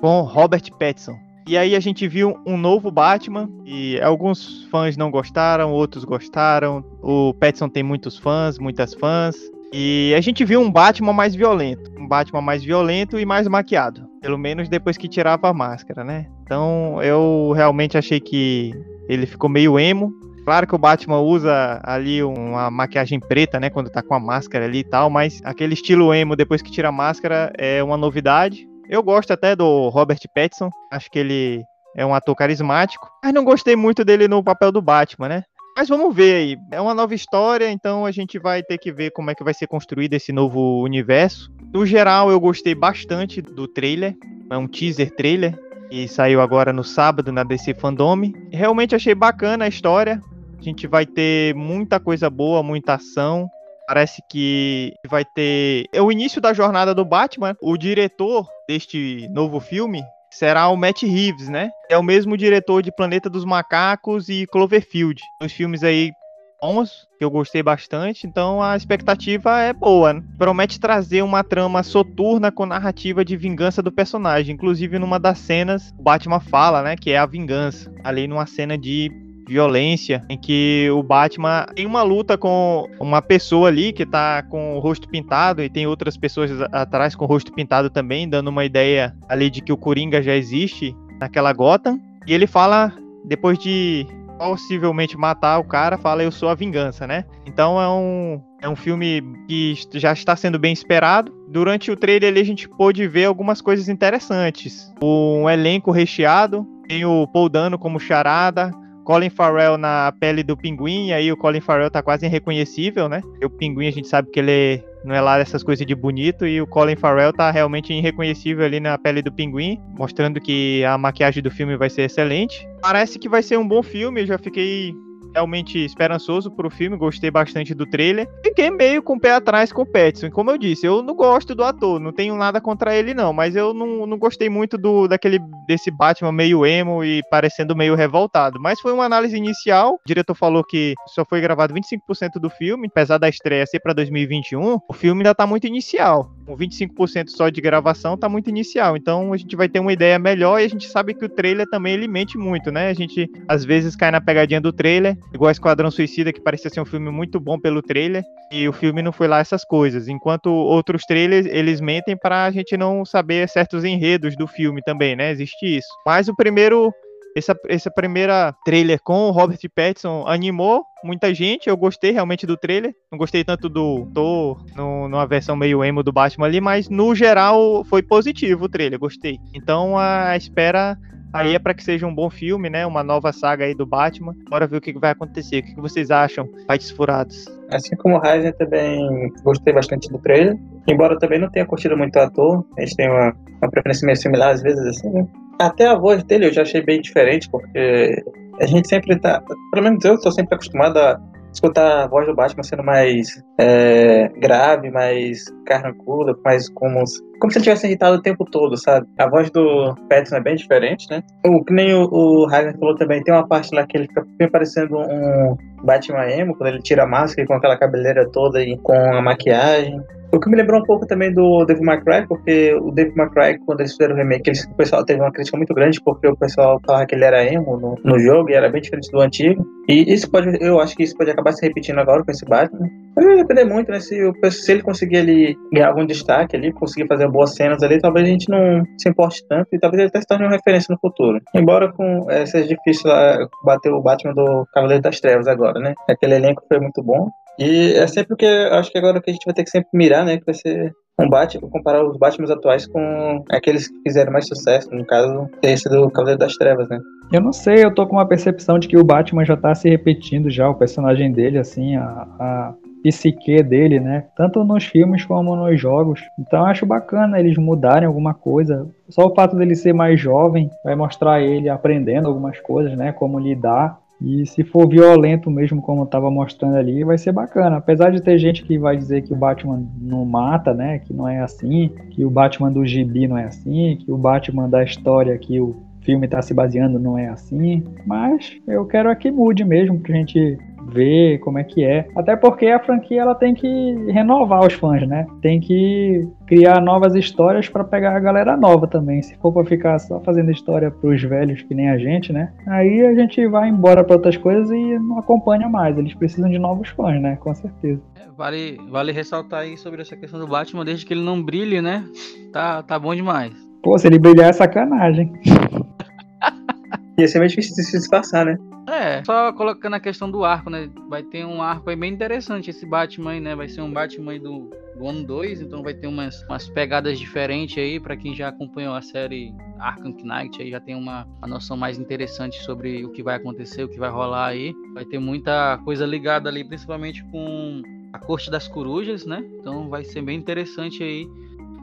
[0.00, 1.18] com Robert Pattinson.
[1.46, 6.84] E aí a gente viu um novo Batman e alguns fãs não gostaram, outros gostaram.
[7.02, 9.34] O Pattinson tem muitos fãs, muitas fãs.
[9.72, 14.06] E a gente viu um Batman mais violento, um Batman mais violento e mais maquiado,
[14.20, 16.26] pelo menos depois que tirava a máscara, né?
[16.42, 18.74] Então eu realmente achei que
[19.08, 20.12] ele ficou meio emo.
[20.44, 24.64] Claro que o Batman usa ali uma maquiagem preta, né, quando tá com a máscara
[24.64, 28.67] ali e tal, mas aquele estilo emo depois que tira a máscara é uma novidade.
[28.88, 31.62] Eu gosto até do Robert Pattinson, acho que ele
[31.96, 35.44] é um ator carismático, mas não gostei muito dele no papel do Batman, né?
[35.76, 36.56] Mas vamos ver aí.
[36.72, 39.54] É uma nova história, então a gente vai ter que ver como é que vai
[39.54, 41.52] ser construído esse novo universo.
[41.72, 44.16] No geral, eu gostei bastante do trailer.
[44.50, 45.56] É um teaser trailer.
[45.90, 48.32] E saiu agora no sábado na DC Fandom.
[48.50, 50.20] Realmente achei bacana a história.
[50.58, 53.48] A gente vai ter muita coisa boa, muita ação.
[53.88, 55.86] Parece que vai ter.
[55.94, 57.56] É o início da jornada do Batman.
[57.62, 61.70] O diretor deste novo filme será o Matt Reeves, né?
[61.88, 65.22] É o mesmo diretor de Planeta dos Macacos e Cloverfield.
[65.40, 66.12] Dois filmes aí
[66.60, 70.12] bons, que eu gostei bastante, então a expectativa é boa.
[70.12, 70.22] Né?
[70.36, 74.54] Promete trazer uma trama soturna com narrativa de vingança do personagem.
[74.54, 77.90] Inclusive, numa das cenas, o Batman fala, né, que é a vingança.
[78.04, 79.10] Ali numa cena de
[79.48, 84.76] violência, em que o Batman tem uma luta com uma pessoa ali que tá com
[84.76, 88.64] o rosto pintado e tem outras pessoas atrás com o rosto pintado também, dando uma
[88.64, 91.98] ideia ali de que o Coringa já existe naquela Gotham.
[92.26, 92.92] E ele fala,
[93.24, 94.06] depois de
[94.38, 97.24] possivelmente matar o cara, fala eu sou a vingança, né?
[97.44, 101.32] Então é um, é um filme que já está sendo bem esperado.
[101.48, 104.92] Durante o trailer ali, a gente pôde ver algumas coisas interessantes.
[105.02, 108.70] Um elenco recheado, tem o Paul Dano como charada,
[109.08, 113.22] Colin Farrell na pele do pinguim, e aí o Colin Farrell tá quase irreconhecível, né?
[113.40, 116.46] E o pinguim a gente sabe que ele não é lá essas coisas de bonito,
[116.46, 120.98] e o Colin Farrell tá realmente irreconhecível ali na pele do pinguim, mostrando que a
[120.98, 122.68] maquiagem do filme vai ser excelente.
[122.82, 124.94] Parece que vai ser um bom filme, eu já fiquei
[125.32, 128.28] realmente esperançoso pro filme, gostei bastante do trailer.
[128.42, 130.30] Fiquei meio com o pé atrás com o Pattinson.
[130.30, 133.56] Como eu disse, eu não gosto do ator, não tenho nada contra ele não, mas
[133.56, 138.58] eu não, não gostei muito do daquele desse Batman meio emo e parecendo meio revoltado.
[138.60, 139.94] Mas foi uma análise inicial.
[139.94, 143.92] O diretor falou que só foi gravado 25% do filme, apesar da estreia ser para
[143.92, 146.32] 2021, o filme ainda tá muito inicial.
[146.46, 148.96] Com 25% só de gravação tá muito inicial.
[148.96, 151.68] Então a gente vai ter uma ideia melhor e a gente sabe que o trailer
[151.68, 152.88] também ele mente muito, né?
[152.88, 156.80] A gente às vezes cai na pegadinha do trailer igual Esquadrão Suicida, que parecia ser
[156.80, 160.08] um filme muito bom pelo trailer, e o filme não foi lá essas coisas.
[160.08, 165.14] Enquanto outros trailers, eles mentem para a gente não saber certos enredos do filme também,
[165.14, 165.30] né?
[165.30, 165.88] Existe isso.
[166.06, 166.92] Mas o primeiro.
[167.36, 171.68] Essa, essa primeira trailer com o Robert Pattinson animou muita gente.
[171.68, 172.92] Eu gostei realmente do trailer.
[173.12, 177.14] Não gostei tanto do Thor no, numa versão meio emo do Batman ali, mas no
[177.14, 178.98] geral foi positivo o trailer.
[178.98, 179.38] Gostei.
[179.54, 180.96] Então a espera
[181.32, 182.86] Aí é para que seja um bom filme, né?
[182.86, 184.34] Uma nova saga aí do Batman.
[184.48, 185.58] Bora ver o que vai acontecer.
[185.58, 187.44] O que vocês acham, Fights Furados?
[187.70, 190.58] Assim como o Ryzen, também gostei bastante do trailer.
[190.86, 194.16] Embora também não tenha curtido muito o ator, a gente tem uma, uma preferência meio
[194.16, 195.26] similar às vezes, assim, né?
[195.60, 198.24] Até a voz dele eu já achei bem diferente, porque
[198.60, 199.42] a gente sempre tá.
[199.72, 201.20] Pelo menos eu estou sempre acostumado a
[201.58, 207.02] escutar a voz do Batman sendo mais é, grave, mais carrancuda, mais como,
[207.40, 209.06] como se ele tivesse irritado o tempo todo, sabe?
[209.18, 211.22] A voz do Pattinson é bem diferente, né?
[211.44, 214.50] O que nem o, o falou também, tem uma parte lá que ele fica bem
[214.50, 218.94] parecendo um Batman emo, quando ele tira a máscara com aquela cabeleira toda e com
[218.94, 220.00] a maquiagem.
[220.30, 223.30] O que me lembrou um pouco também do Devil May Cry, porque o Devil May
[223.30, 226.28] Cry, quando eles fizeram o remake, eles, o pessoal teve uma crítica muito grande, porque
[226.28, 229.20] o pessoal falava que ele era emo no, no jogo e era bem diferente do
[229.20, 229.64] antigo.
[229.88, 232.88] E isso pode, eu acho que isso pode acabar se repetindo agora com esse Batman.
[233.16, 234.00] Mas vai depender muito, né?
[234.00, 234.16] Se,
[234.50, 238.30] se ele conseguir ali ganhar algum destaque ali, conseguir fazer boas cenas ali, talvez a
[238.30, 241.40] gente não se importe tanto e talvez ele até se torne uma referência no futuro.
[241.54, 245.94] Embora com, é, seja difícil lá, bater o Batman do Cavaleiro das Trevas agora, né?
[246.08, 247.28] Aquele elenco foi muito bom.
[247.58, 250.24] E é sempre que acho que agora que a gente vai ter que sempre mirar,
[250.24, 250.38] né?
[250.38, 254.88] Que vai ser um Batman, comparar os Batman atuais com aqueles que fizeram mais sucesso,
[254.92, 257.00] no caso, esse do Cavaleiro das Trevas, né?
[257.32, 259.88] Eu não sei, eu tô com uma percepção de que o Batman já tá se
[259.88, 264.24] repetindo já, o personagem dele, assim, a, a psique dele, né?
[264.36, 266.20] Tanto nos filmes como nos jogos.
[266.38, 268.88] Então eu acho bacana eles mudarem alguma coisa.
[269.08, 273.12] Só o fato dele ser mais jovem vai mostrar ele aprendendo algumas coisas, né?
[273.12, 277.76] Como lidar e se for violento mesmo, como estava mostrando ali, vai ser bacana.
[277.76, 280.98] Apesar de ter gente que vai dizer que o Batman não mata, né?
[280.98, 284.68] Que não é assim, que o Batman do gibi não é assim, que o Batman
[284.68, 287.84] da história que o filme está se baseando não é assim.
[288.04, 292.06] Mas eu quero é que mude mesmo, pra gente ver como é que é.
[292.16, 293.66] Até porque a franquia ela tem que
[294.10, 295.26] renovar os fãs, né?
[295.40, 299.22] Tem que criar novas histórias para pegar a galera nova também.
[299.22, 302.52] Se for para ficar só fazendo história para os velhos que nem a gente, né?
[302.66, 305.96] Aí a gente vai embora para outras coisas e não acompanha mais.
[305.98, 307.36] Eles precisam de novos fãs, né?
[307.36, 308.00] Com certeza.
[308.16, 311.80] É, vale, vale ressaltar aí sobre essa questão do Batman, desde que ele não brilhe,
[311.80, 312.04] né?
[312.52, 313.52] Tá, tá bom demais.
[313.82, 315.32] Pô, se ele brilhar é sacanagem.
[317.18, 318.56] Ia ser meio difícil de se disfarçar, né?
[318.88, 320.88] É, só colocando a questão do arco, né?
[321.10, 323.56] Vai ter um arco aí bem interessante esse Batman aí, né?
[323.56, 327.18] Vai ser um Batman aí do, do ano 2, então vai ter umas, umas pegadas
[327.18, 331.48] diferentes aí para quem já acompanhou a série Arkham Knight, aí já tem uma, uma
[331.48, 334.72] noção mais interessante sobre o que vai acontecer, o que vai rolar aí.
[334.94, 339.44] Vai ter muita coisa ligada ali, principalmente com a Corte das Corujas, né?
[339.58, 341.26] Então vai ser bem interessante aí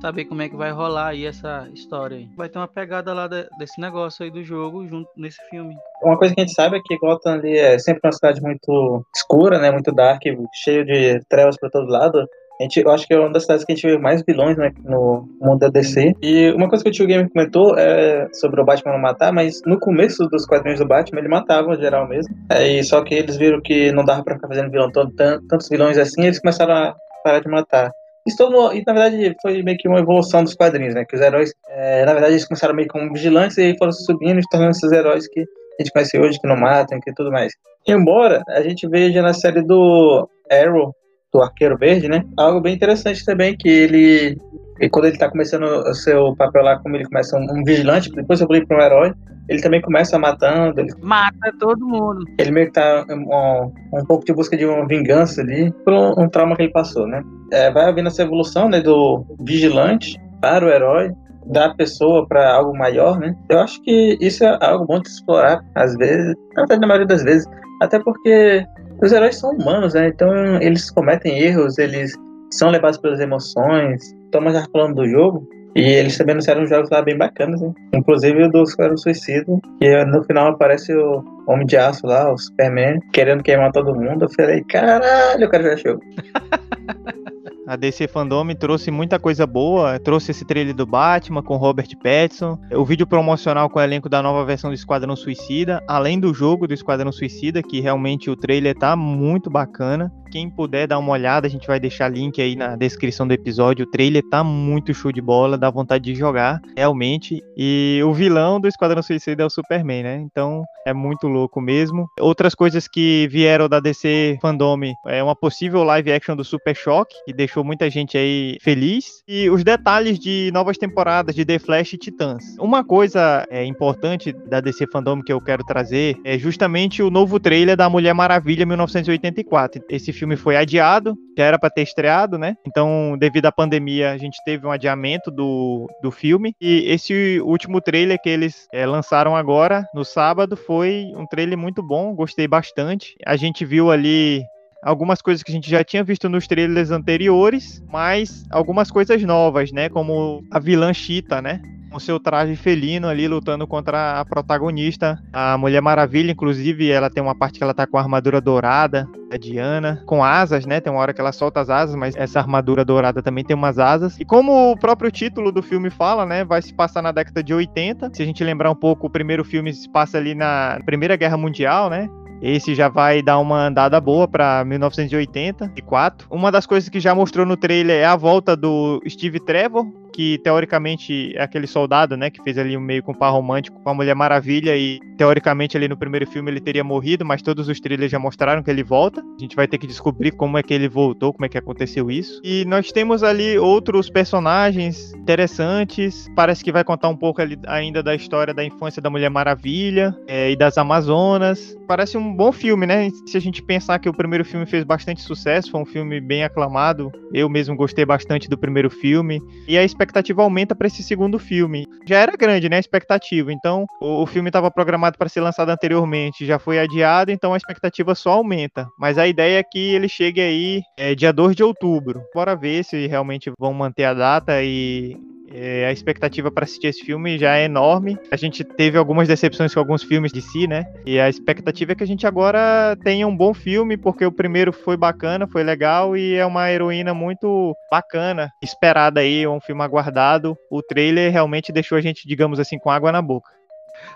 [0.01, 2.29] saber como é que vai rolar aí essa história aí.
[2.36, 5.75] Vai ter uma pegada lá de, desse negócio aí do jogo junto nesse filme.
[6.01, 9.05] Uma coisa que a gente sabe é que Gotham ali é sempre uma cidade muito
[9.15, 9.71] escura, né?
[9.71, 10.21] Muito dark,
[10.63, 12.27] cheio de trevas para todo lado.
[12.60, 14.58] A gente, eu acho que é uma das cidades que a gente vê mais vilões
[14.58, 16.13] né, no mundo da DC.
[16.21, 19.62] E uma coisa que o Tio Game comentou é sobre o Batman não matar, mas
[19.65, 22.34] no começo dos quadrinhos do Batman ele matava geral mesmo.
[22.49, 26.23] É, só que eles viram que não dava pra ficar fazendo vilão tantos vilões assim,
[26.23, 27.91] eles começaram a parar de matar.
[28.26, 31.06] Isso todo, e na verdade foi meio que uma evolução dos quadrinhos, né?
[31.06, 34.50] Que os heróis, é, na verdade, eles começaram meio como vigilantes e foram subindo e
[34.50, 37.54] tornando esses heróis que a gente conhece hoje, que não matam, que tudo mais.
[37.88, 40.96] Embora a gente veja na série do Arrow,
[41.32, 42.24] do Arqueiro Verde, né?
[42.38, 44.38] Algo bem interessante também, que ele
[44.80, 48.12] e quando ele tá começando o seu papel lá, como ele começa um, um vigilante,
[48.12, 49.14] depois eu falei para um herói,
[49.48, 50.82] ele também começa matando.
[50.82, 50.92] Ele...
[51.02, 52.26] Mata todo mundo.
[52.38, 56.24] Ele meio que tá um, um pouco de busca de uma vingança ali, por um,
[56.24, 57.24] um trauma que ele passou, né?
[57.52, 61.12] É, vai havendo essa evolução, né, do vigilante para o herói,
[61.46, 63.36] da pessoa para algo maior, né?
[63.50, 67.48] Eu acho que isso é algo bom de explorar, às vezes, na maioria das vezes,
[67.82, 68.66] até porque
[69.02, 70.08] os heróis são humanos, né?
[70.08, 70.30] Então
[70.62, 72.18] eles cometem erros, eles
[72.58, 77.02] são levados pelas emoções, estamos já falando do jogo, e eles também anunciaram jogos lá
[77.02, 77.74] bem bacanas, hein?
[77.94, 82.38] Inclusive o do Esquadrão Suicida, que no final aparece o Homem de Aço lá, o
[82.38, 84.24] Superman, querendo queimar todo mundo.
[84.24, 86.02] Eu falei, caralho, eu quero jogar jogo.
[87.68, 92.60] A DC Fandom trouxe muita coisa boa, trouxe esse trailer do Batman com Robert Pattinson,
[92.72, 96.68] o vídeo promocional com o elenco da nova versão do Esquadrão Suicida, além do jogo
[96.68, 101.48] do Esquadrão Suicida, que realmente o trailer tá muito bacana quem puder dar uma olhada,
[101.48, 103.86] a gente vai deixar link aí na descrição do episódio.
[103.86, 107.41] O trailer tá muito show de bola, dá vontade de jogar, realmente.
[107.56, 110.17] E o vilão do Esquadrão Suicida é o Superman, né?
[110.17, 112.06] Então é muito louco mesmo.
[112.19, 114.76] Outras coisas que vieram da DC Fandom
[115.08, 119.24] é uma possível live action do Super Choque, que deixou muita gente aí feliz.
[119.26, 122.43] E os detalhes de novas temporadas de The Flash e Titãs.
[122.60, 127.39] Uma coisa é, importante da DC Fandom que eu quero trazer é justamente o novo
[127.39, 129.82] trailer da Mulher Maravilha 1984.
[129.89, 132.56] Esse filme filme foi adiado, já era para ter estreado, né?
[132.66, 136.56] Então, devido à pandemia, a gente teve um adiamento do, do filme.
[136.60, 141.84] E esse último trailer que eles é, lançaram agora, no sábado, foi um trailer muito
[141.84, 143.16] bom, gostei bastante.
[143.24, 144.42] A gente viu ali
[144.84, 149.72] algumas coisas que a gente já tinha visto nos trailers anteriores, mas algumas coisas novas,
[149.72, 149.90] né?
[149.90, 151.62] Como a vilã Cheetah, né?
[151.89, 157.21] Com seu traje felino ali lutando contra a protagonista, a Mulher Maravilha, inclusive ela tem
[157.21, 160.80] uma parte que ela tá com a armadura dourada, a Diana, com asas, né?
[160.80, 163.80] Tem uma hora que ela solta as asas, mas essa armadura dourada também tem umas
[163.80, 164.19] asas.
[164.19, 167.54] E como o próprio título do filme fala, né, vai se passar na década de
[167.54, 168.12] 80.
[168.13, 171.38] Se a gente lembrar um pouco, o primeiro filme se passa ali na Primeira Guerra
[171.38, 172.10] Mundial, né?
[172.41, 176.28] Esse já vai dar uma andada boa para 1984.
[176.30, 180.38] Uma das coisas que já mostrou no trailer é a volta do Steve Trevor, que
[180.38, 183.93] teoricamente é aquele soldado, né, que fez ali um meio com par romântico com a
[183.93, 188.12] Mulher Maravilha e teoricamente ali no primeiro filme ele teria morrido, mas todos os trailers
[188.12, 189.21] já mostraram que ele volta.
[189.21, 192.10] A gente vai ter que descobrir como é que ele voltou, como é que aconteceu
[192.10, 192.39] isso.
[192.45, 196.28] E nós temos ali outros personagens interessantes.
[196.34, 200.15] Parece que vai contar um pouco ali ainda da história da infância da Mulher Maravilha
[200.28, 201.75] é, e das Amazonas.
[201.88, 203.10] Parece um bom filme, né?
[203.25, 206.45] Se a gente pensar que o primeiro filme fez bastante sucesso, foi um filme bem
[206.45, 207.12] aclamado.
[207.34, 209.41] Eu mesmo gostei bastante do primeiro filme.
[209.67, 210.05] E a expectativa
[210.38, 211.86] aumenta para esse segundo filme.
[212.08, 213.52] Já era grande, né, a expectativa.
[213.52, 217.58] Então, o, o filme estava programado para ser lançado anteriormente, já foi adiado, então a
[217.58, 218.88] expectativa só aumenta.
[218.98, 222.22] Mas a ideia é que ele chegue aí é, dia 2 de outubro.
[222.34, 225.18] Bora ver se realmente vão manter a data e
[225.51, 228.17] é, a expectativa para assistir esse filme já é enorme.
[228.31, 230.91] A gente teve algumas decepções com alguns filmes de si, né?
[231.05, 234.73] E a expectativa é que a gente agora tenha um bom filme, porque o primeiro
[234.73, 240.58] foi bacana, foi legal e é uma heroína muito bacana, esperada aí, um filme aguardado.
[240.69, 243.49] O trailer realmente deixou a gente, digamos assim, com água na boca.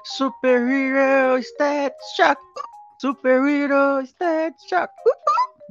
[0.03, 2.41] Super Hero Stat Shock!
[2.99, 4.93] Super Hero Stat Shock!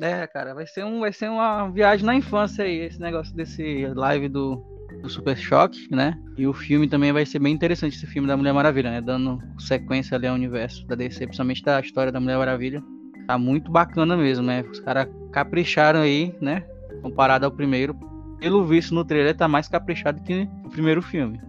[0.00, 3.84] É, cara, vai ser, um, vai ser uma viagem na infância aí, esse negócio desse
[3.96, 6.18] live do, do Super Choque, né?
[6.36, 9.00] E o filme também vai ser bem interessante, esse filme da Mulher Maravilha, né?
[9.00, 12.82] Dando sequência ali ao universo da DC, principalmente da história da Mulher Maravilha.
[13.26, 14.64] Tá muito bacana mesmo, né?
[14.70, 16.62] Os caras capricharam aí, né?
[17.02, 17.94] Comparado ao primeiro.
[18.40, 21.40] Pelo visto no trailer, tá mais caprichado que o primeiro filme.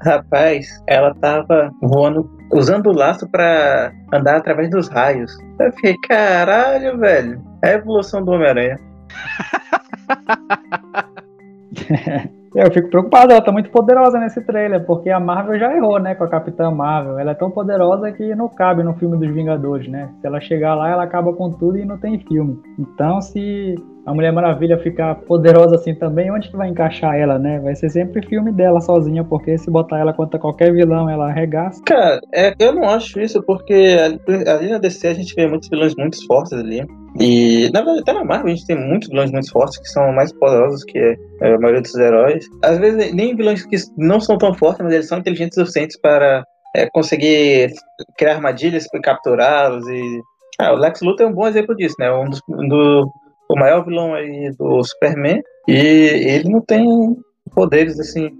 [0.00, 5.36] Rapaz, ela tava voando, usando o laço pra andar através dos raios.
[5.58, 7.42] Eu fiquei, caralho, velho.
[7.64, 8.78] É a evolução do Homem-Aranha.
[12.60, 16.16] Eu fico preocupado, ela tá muito poderosa nesse trailer, porque a Marvel já errou, né,
[16.16, 17.16] com a Capitã Marvel.
[17.16, 20.10] Ela é tão poderosa que não cabe no filme dos Vingadores, né?
[20.20, 22.60] Se ela chegar lá, ela acaba com tudo e não tem filme.
[22.76, 23.76] Então, se
[24.08, 27.60] a Mulher Maravilha ficar poderosa assim também, onde que vai encaixar ela, né?
[27.60, 31.82] Vai ser sempre filme dela sozinha, porque se botar ela contra qualquer vilão, ela arregaça.
[31.84, 33.96] Cara, é, eu não acho isso, porque
[34.46, 36.86] ali, na DC a gente vê muitos vilões muito fortes ali.
[37.20, 40.10] E, na verdade, até na Marvel a gente tem muitos vilões muito fortes que são
[40.12, 42.46] mais poderosos que é, a maioria dos heróis.
[42.64, 46.00] Às vezes, nem vilões que não são tão fortes, mas eles são inteligentes o suficientes
[46.00, 46.44] para
[46.74, 47.74] é, conseguir
[48.16, 49.86] criar armadilhas para capturá-los.
[49.86, 50.20] E...
[50.58, 52.10] Ah, o Lex Luthor é um bom exemplo disso, né?
[52.10, 53.12] Um dos, um do,
[53.48, 55.42] o maior vilão aí do Superman.
[55.66, 56.86] E ele não tem
[57.54, 58.30] poderes assim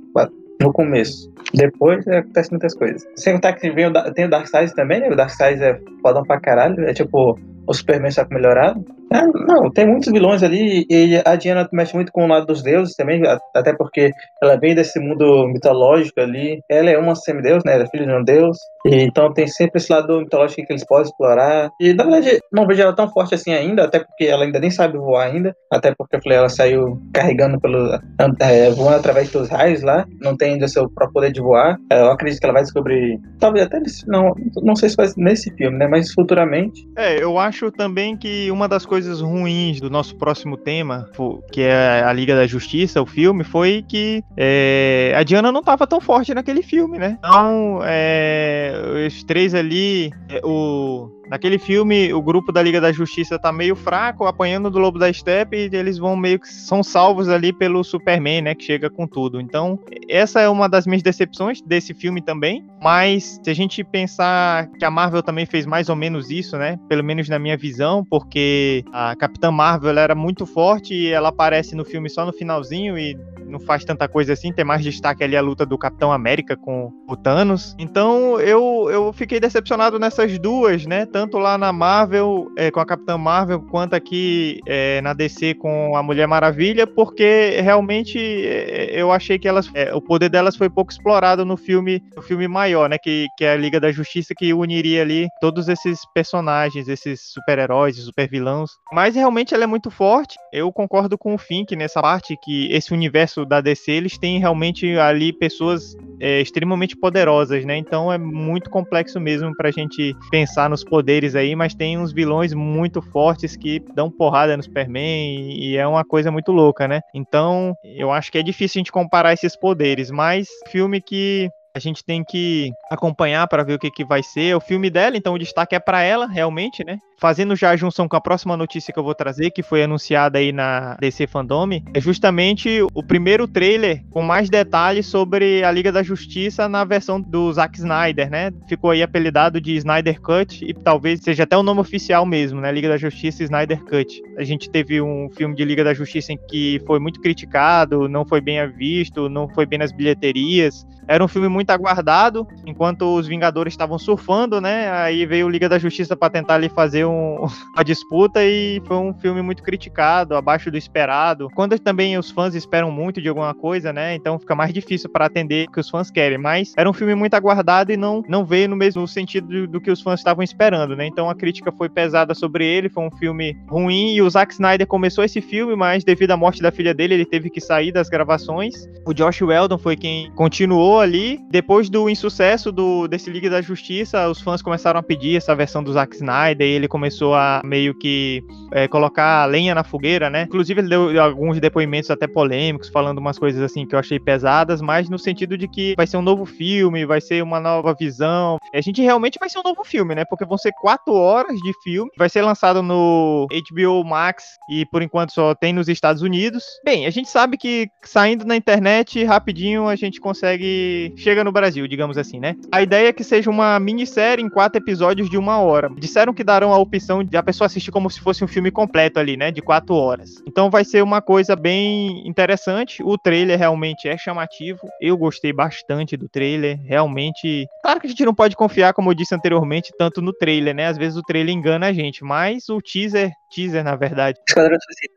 [0.60, 1.32] no começo.
[1.54, 3.06] Depois é, acontece muitas coisas.
[3.16, 5.08] Sem contar que vem o, tem o Darkseid também, né?
[5.08, 6.84] O Darkseid é fodão pra caralho.
[6.84, 8.84] É tipo o Superman só melhorado.
[9.12, 12.62] É, não, tem muitos vilões ali e a Diana mexe muito com o lado dos
[12.62, 13.22] deuses também,
[13.54, 14.10] até porque
[14.42, 16.60] ela vem desse mundo mitológico ali.
[16.70, 17.74] Ela é uma semideus, né?
[17.74, 18.58] Ela é filha de um deus.
[18.86, 21.70] E, então tem sempre esse lado mitológico que eles podem explorar.
[21.80, 24.70] E na verdade, não vejo ela tão forte assim ainda, até porque ela ainda nem
[24.70, 25.54] sabe voar ainda.
[25.72, 27.98] Até porque eu falei, ela saiu carregando pelo.
[28.40, 30.04] É, voando através dos raios lá.
[30.20, 31.76] Não tem ainda seu próprio poder de voar.
[31.90, 33.18] É, eu acredito que ela vai descobrir.
[33.40, 34.06] Talvez até nesse.
[34.06, 35.86] Não, não sei se vai nesse filme, né?
[35.86, 36.86] Mas futuramente.
[36.96, 41.08] É, eu acho também que uma das coisas coisas ruins do nosso próximo tema,
[41.52, 45.86] que é a Liga da Justiça, o filme, foi que é, a Diana não estava
[45.86, 47.16] tão forte naquele filme, né?
[47.20, 48.72] Então, é,
[49.06, 53.76] os três ali, é, o Naquele filme, o grupo da Liga da Justiça tá meio
[53.76, 57.84] fraco, apanhando do Lobo da Steppe, e eles vão meio que são salvos ali pelo
[57.84, 59.40] Superman, né, que chega com tudo.
[59.40, 64.68] Então, essa é uma das minhas decepções desse filme também, mas se a gente pensar
[64.78, 68.04] que a Marvel também fez mais ou menos isso, né, pelo menos na minha visão,
[68.04, 72.98] porque a Capitã Marvel era muito forte e ela aparece no filme só no finalzinho
[72.98, 73.16] e
[73.48, 76.92] não faz tanta coisa assim, tem mais destaque ali a luta do Capitão América com
[77.08, 77.74] o Thanos.
[77.78, 82.86] Então, eu, eu fiquei decepcionado nessas duas, né, tanto lá na Marvel, é, com a
[82.86, 89.10] Capitã Marvel, quanto aqui é, na DC com a Mulher Maravilha, porque realmente é, eu
[89.10, 92.88] achei que elas, é, o poder delas foi pouco explorado no filme, no filme maior,
[92.88, 92.98] né?
[92.98, 97.96] Que, que é a Liga da Justiça, que uniria ali todos esses personagens, esses super-heróis,
[97.96, 98.70] super vilãos.
[98.92, 100.36] Mas realmente ela é muito forte.
[100.52, 104.38] Eu concordo com o Fink nessa parte que esse universo universo da DC, eles têm
[104.38, 107.76] realmente ali pessoas é, extremamente poderosas, né?
[107.76, 112.52] Então é muito complexo mesmo pra gente pensar nos poderes aí, mas tem uns vilões
[112.52, 117.00] muito fortes que dão porrada no Superman e, e é uma coisa muito louca, né?
[117.14, 121.78] Então eu acho que é difícil a gente comparar esses poderes, mas filme que a
[121.78, 125.34] gente tem que acompanhar para ver o que, que vai ser o filme dela, então
[125.34, 126.98] o destaque é para ela, realmente, né?
[127.20, 130.38] Fazendo já a junção com a próxima notícia que eu vou trazer, que foi anunciada
[130.38, 135.90] aí na DC Fandom, é justamente o primeiro trailer com mais detalhes sobre a Liga
[135.90, 138.52] da Justiça na versão do Zack Snyder, né?
[138.68, 142.70] Ficou aí apelidado de Snyder Cut e talvez seja até o nome oficial mesmo, né?
[142.70, 144.22] Liga da Justiça Snyder Cut.
[144.36, 148.24] A gente teve um filme de Liga da Justiça em que foi muito criticado, não
[148.24, 150.86] foi bem visto, não foi bem nas bilheterias.
[151.08, 154.90] Era um filme muito aguardado, enquanto os Vingadores estavam surfando, né?
[154.90, 159.14] Aí veio Liga da Justiça para tentar ali fazer um, uma disputa e foi um
[159.14, 161.48] filme muito criticado, abaixo do esperado.
[161.54, 164.14] Quando também os fãs esperam muito de alguma coisa, né?
[164.14, 166.38] Então fica mais difícil para atender o que os fãs querem.
[166.38, 169.80] Mas era um filme muito aguardado e não, não veio no mesmo sentido do, do
[169.80, 171.06] que os fãs estavam esperando, né?
[171.06, 174.86] Então a crítica foi pesada sobre ele, foi um filme ruim e o Zack Snyder
[174.86, 178.08] começou esse filme, mas devido à morte da filha dele, ele teve que sair das
[178.08, 178.74] gravações.
[179.06, 181.40] O Josh Weldon foi quem continuou ali.
[181.50, 185.82] Depois do insucesso do, desse Liga da Justiça, os fãs começaram a pedir essa versão
[185.82, 188.42] do Zack Snyder e ele começou a meio que
[188.72, 190.42] é, colocar lenha na fogueira, né?
[190.42, 194.82] Inclusive ele deu alguns depoimentos até polêmicos, falando umas coisas assim que eu achei pesadas,
[194.82, 198.58] mas no sentido de que vai ser um novo filme, vai ser uma nova visão.
[198.74, 200.24] A gente realmente vai ser um novo filme, né?
[200.28, 205.00] Porque vão ser quatro horas de filme, vai ser lançado no HBO Max e por
[205.00, 206.62] enquanto só tem nos Estados Unidos.
[206.84, 211.86] Bem, a gente sabe que saindo na internet rapidinho a gente consegue chega no Brasil,
[211.86, 212.56] digamos assim, né?
[212.72, 215.88] A ideia é que seja uma minissérie em quatro episódios de uma hora.
[215.96, 219.20] Disseram que darão a opção de a pessoa assistir como se fosse um filme completo
[219.20, 219.50] ali, né?
[219.50, 220.42] De quatro horas.
[220.46, 223.02] Então vai ser uma coisa bem interessante.
[223.02, 224.80] O trailer realmente é chamativo.
[225.00, 226.80] Eu gostei bastante do trailer.
[226.84, 227.66] Realmente.
[227.82, 230.86] Claro que a gente não pode confiar, como eu disse anteriormente, tanto no trailer, né?
[230.86, 234.38] Às vezes o trailer engana a gente, mas o teaser teaser, na verdade.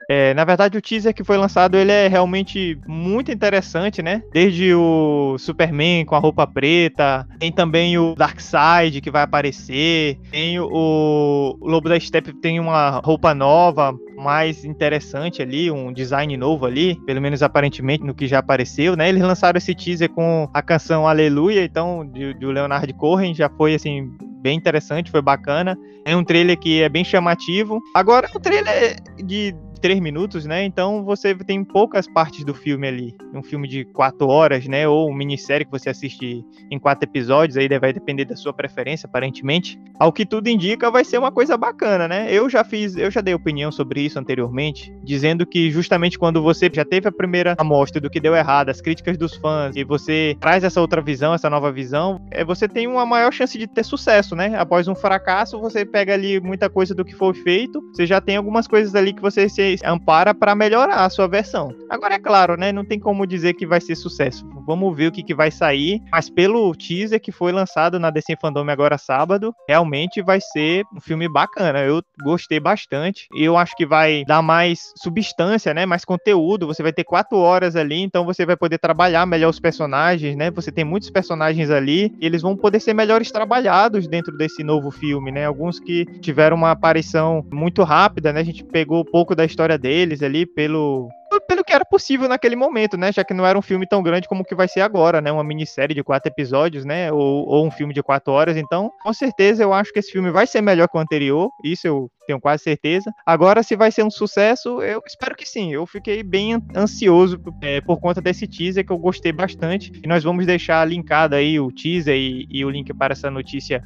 [0.09, 4.23] É, na verdade, o teaser que foi lançado, ele é realmente muito interessante, né?
[4.31, 10.59] Desde o Superman com a roupa preta, tem também o Darkseid que vai aparecer, tem
[10.59, 16.65] o, o Lobo da Steppe tem uma roupa nova, mais interessante ali, um design novo
[16.65, 19.07] ali, pelo menos aparentemente no que já apareceu, né?
[19.07, 24.11] Eles lançaram esse teaser com a canção Aleluia, então, de Leonard Cohen, já foi assim
[24.41, 25.77] bem interessante, foi bacana.
[26.03, 27.79] É um trailer que é bem chamativo.
[27.95, 30.63] Agora, o trailer de três minutos, né?
[30.63, 33.15] Então você tem poucas partes do filme ali.
[33.33, 34.87] Um filme de quatro horas, né?
[34.87, 39.07] Ou uma minissérie que você assiste em quatro episódios, aí vai depender da sua preferência,
[39.07, 39.79] aparentemente.
[39.99, 42.31] Ao que tudo indica, vai ser uma coisa bacana, né?
[42.31, 46.69] Eu já fiz, eu já dei opinião sobre isso anteriormente, dizendo que justamente quando você
[46.71, 50.35] já teve a primeira amostra do que deu errado, as críticas dos fãs, e você
[50.39, 53.83] traz essa outra visão, essa nova visão, é, você tem uma maior chance de ter
[53.83, 54.55] sucesso, né?
[54.57, 58.35] Após um fracasso, você pega ali muita coisa do que foi feito, você já tem
[58.35, 61.73] algumas coisas ali que você se ampara para melhorar a sua versão.
[61.89, 62.71] Agora é claro, né?
[62.71, 64.45] Não tem como dizer que vai ser sucesso.
[64.65, 66.01] Vamos ver o que, que vai sair.
[66.11, 71.01] Mas pelo teaser que foi lançado na DC Fandom agora sábado, realmente vai ser um
[71.01, 71.79] filme bacana.
[71.79, 73.27] Eu gostei bastante.
[73.35, 75.85] Eu acho que vai dar mais substância, né?
[75.85, 76.67] Mais conteúdo.
[76.67, 80.51] Você vai ter quatro horas ali, então você vai poder trabalhar melhor os personagens, né?
[80.51, 84.91] Você tem muitos personagens ali e eles vão poder ser melhores trabalhados dentro desse novo
[84.91, 85.45] filme, né?
[85.45, 88.41] Alguns que tiveram uma aparição muito rápida, né?
[88.41, 91.09] A gente pegou pouco da história deles ali pelo
[91.47, 93.11] pelo que era possível naquele momento, né?
[93.11, 95.31] Já que não era um filme tão grande como que vai ser agora, né?
[95.31, 97.11] Uma minissérie de quatro episódios, né?
[97.11, 98.57] Ou, ou, um filme de quatro horas.
[98.57, 101.49] Então, com certeza, eu acho que esse filme vai ser melhor que o anterior.
[101.63, 103.11] Isso eu tenho quase certeza.
[103.25, 105.73] Agora, se vai ser um sucesso, eu espero que sim.
[105.73, 109.91] Eu fiquei bem ansioso é, por conta desse teaser que eu gostei bastante.
[110.03, 113.83] E nós vamos deixar linkado aí o teaser e, e o link para essa notícia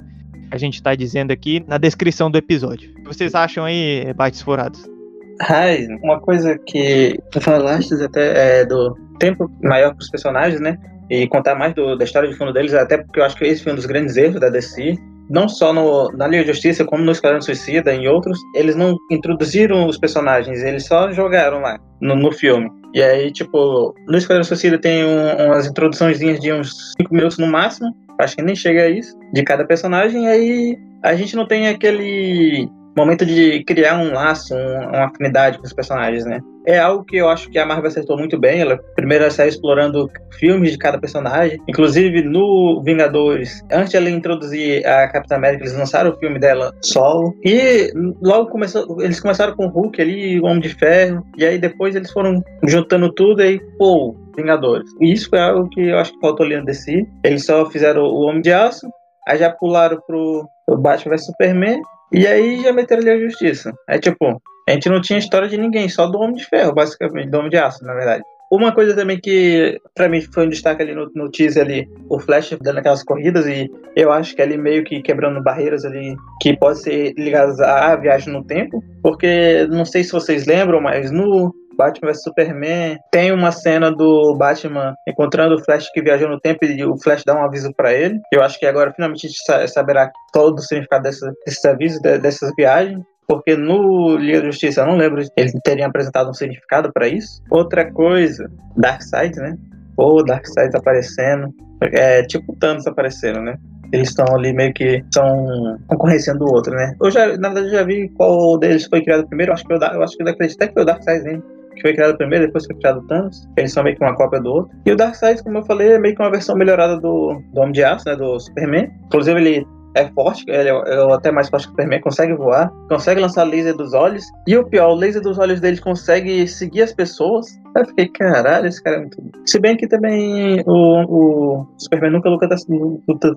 [0.49, 2.91] que a gente está dizendo aqui na descrição do episódio.
[2.91, 4.94] O que vocês acham aí, Bates Furados?
[5.41, 10.77] Ai, uma coisa que tu falaste até é do tempo maior para os personagens, né?
[11.09, 13.63] E contar mais do, da história de fundo deles, até porque eu acho que esse
[13.63, 14.95] foi um dos grandes erros da DC.
[15.29, 18.75] Não só no, na Liga de Justiça, como no Esquadrão Suicida e em outros, eles
[18.75, 22.69] não introduziram os personagens, eles só jogaram lá no, no filme.
[22.93, 27.47] E aí, tipo, no Esquadrão Suicida tem um, umas introduções de uns 5 minutos no
[27.47, 31.47] máximo, acho que nem chega a isso, de cada personagem, e aí a gente não
[31.47, 36.39] tem aquele momento de criar um laço, um, uma afinidade com os personagens, né?
[36.67, 38.61] É algo que eu acho que a Marvel acertou muito bem.
[38.61, 41.59] Ela primeiro saiu explorando filmes de cada personagem.
[41.67, 46.73] Inclusive no Vingadores, antes de ela introduzir a Capitã América, eles lançaram o filme dela
[46.81, 47.35] solo.
[47.43, 47.91] E
[48.21, 51.23] logo começou, eles começaram com o Hulk ali, o Homem de Ferro.
[51.37, 54.89] E aí depois eles foram juntando tudo e, pô, Vingadores.
[54.99, 57.05] E isso foi algo que eu acho que faltou ali no DC.
[57.23, 58.87] Eles só fizeram o Homem de Aço,
[59.27, 61.81] aí já pularam pro, pro Batman vs Superman,
[62.15, 63.73] e aí já meteram ali a Justiça.
[63.89, 67.29] É tipo, a gente não tinha história de ninguém, só do Homem de Ferro, basicamente,
[67.29, 68.23] do Homem de Aço, na verdade.
[68.51, 72.19] Uma coisa também que para mim foi um destaque ali no, no teaser ali, o
[72.19, 76.55] Flash dando aquelas corridas e eu acho que ali meio que quebrando barreiras ali que
[76.55, 81.53] pode ser ligadas à viagem no tempo, porque não sei se vocês lembram, mas no
[81.77, 82.97] Batman vs Superman.
[83.11, 87.23] Tem uma cena do Batman encontrando o Flash que viajou no tempo e o Flash
[87.25, 88.19] dá um aviso para ele.
[88.31, 92.51] Eu acho que agora finalmente a gente saberá todo o significado dessa, desses avisos, dessas
[92.55, 93.03] viagens.
[93.27, 97.41] Porque no Liga da Justiça, eu não lembro, eles teriam apresentado um significado para isso.
[97.49, 99.57] Outra coisa, Darkseid, né?
[99.97, 101.49] Ou Darkseid aparecendo.
[101.81, 103.57] É tipo Thanos aparecendo, né?
[103.91, 106.95] Eles estão ali meio que são concorrência um do outro, né?
[107.01, 109.53] Eu já, na verdade, já vi qual deles foi criado primeiro.
[109.53, 111.81] Acho que eu, eu acho que eu acredito até que foi o Darkseid mesmo que
[111.81, 113.47] foi criado primeiro, depois foi criado o Thanos.
[113.57, 114.75] Eles são meio que uma cópia do outro.
[114.85, 117.73] E o Darkseid, como eu falei, é meio que uma versão melhorada do, do Homem
[117.73, 118.15] de Aço, né?
[118.15, 118.91] Do Superman.
[119.05, 123.21] Inclusive, ele é forte, ele é até mais forte que o Superman, consegue voar, consegue
[123.21, 124.23] lançar laser dos olhos.
[124.45, 127.45] E o pior, o laser dos olhos dele consegue seguir as pessoas.
[127.75, 129.17] Eu fiquei, caralho, esse cara é muito.
[129.45, 132.55] Se bem que também o, o Superman nunca luta da,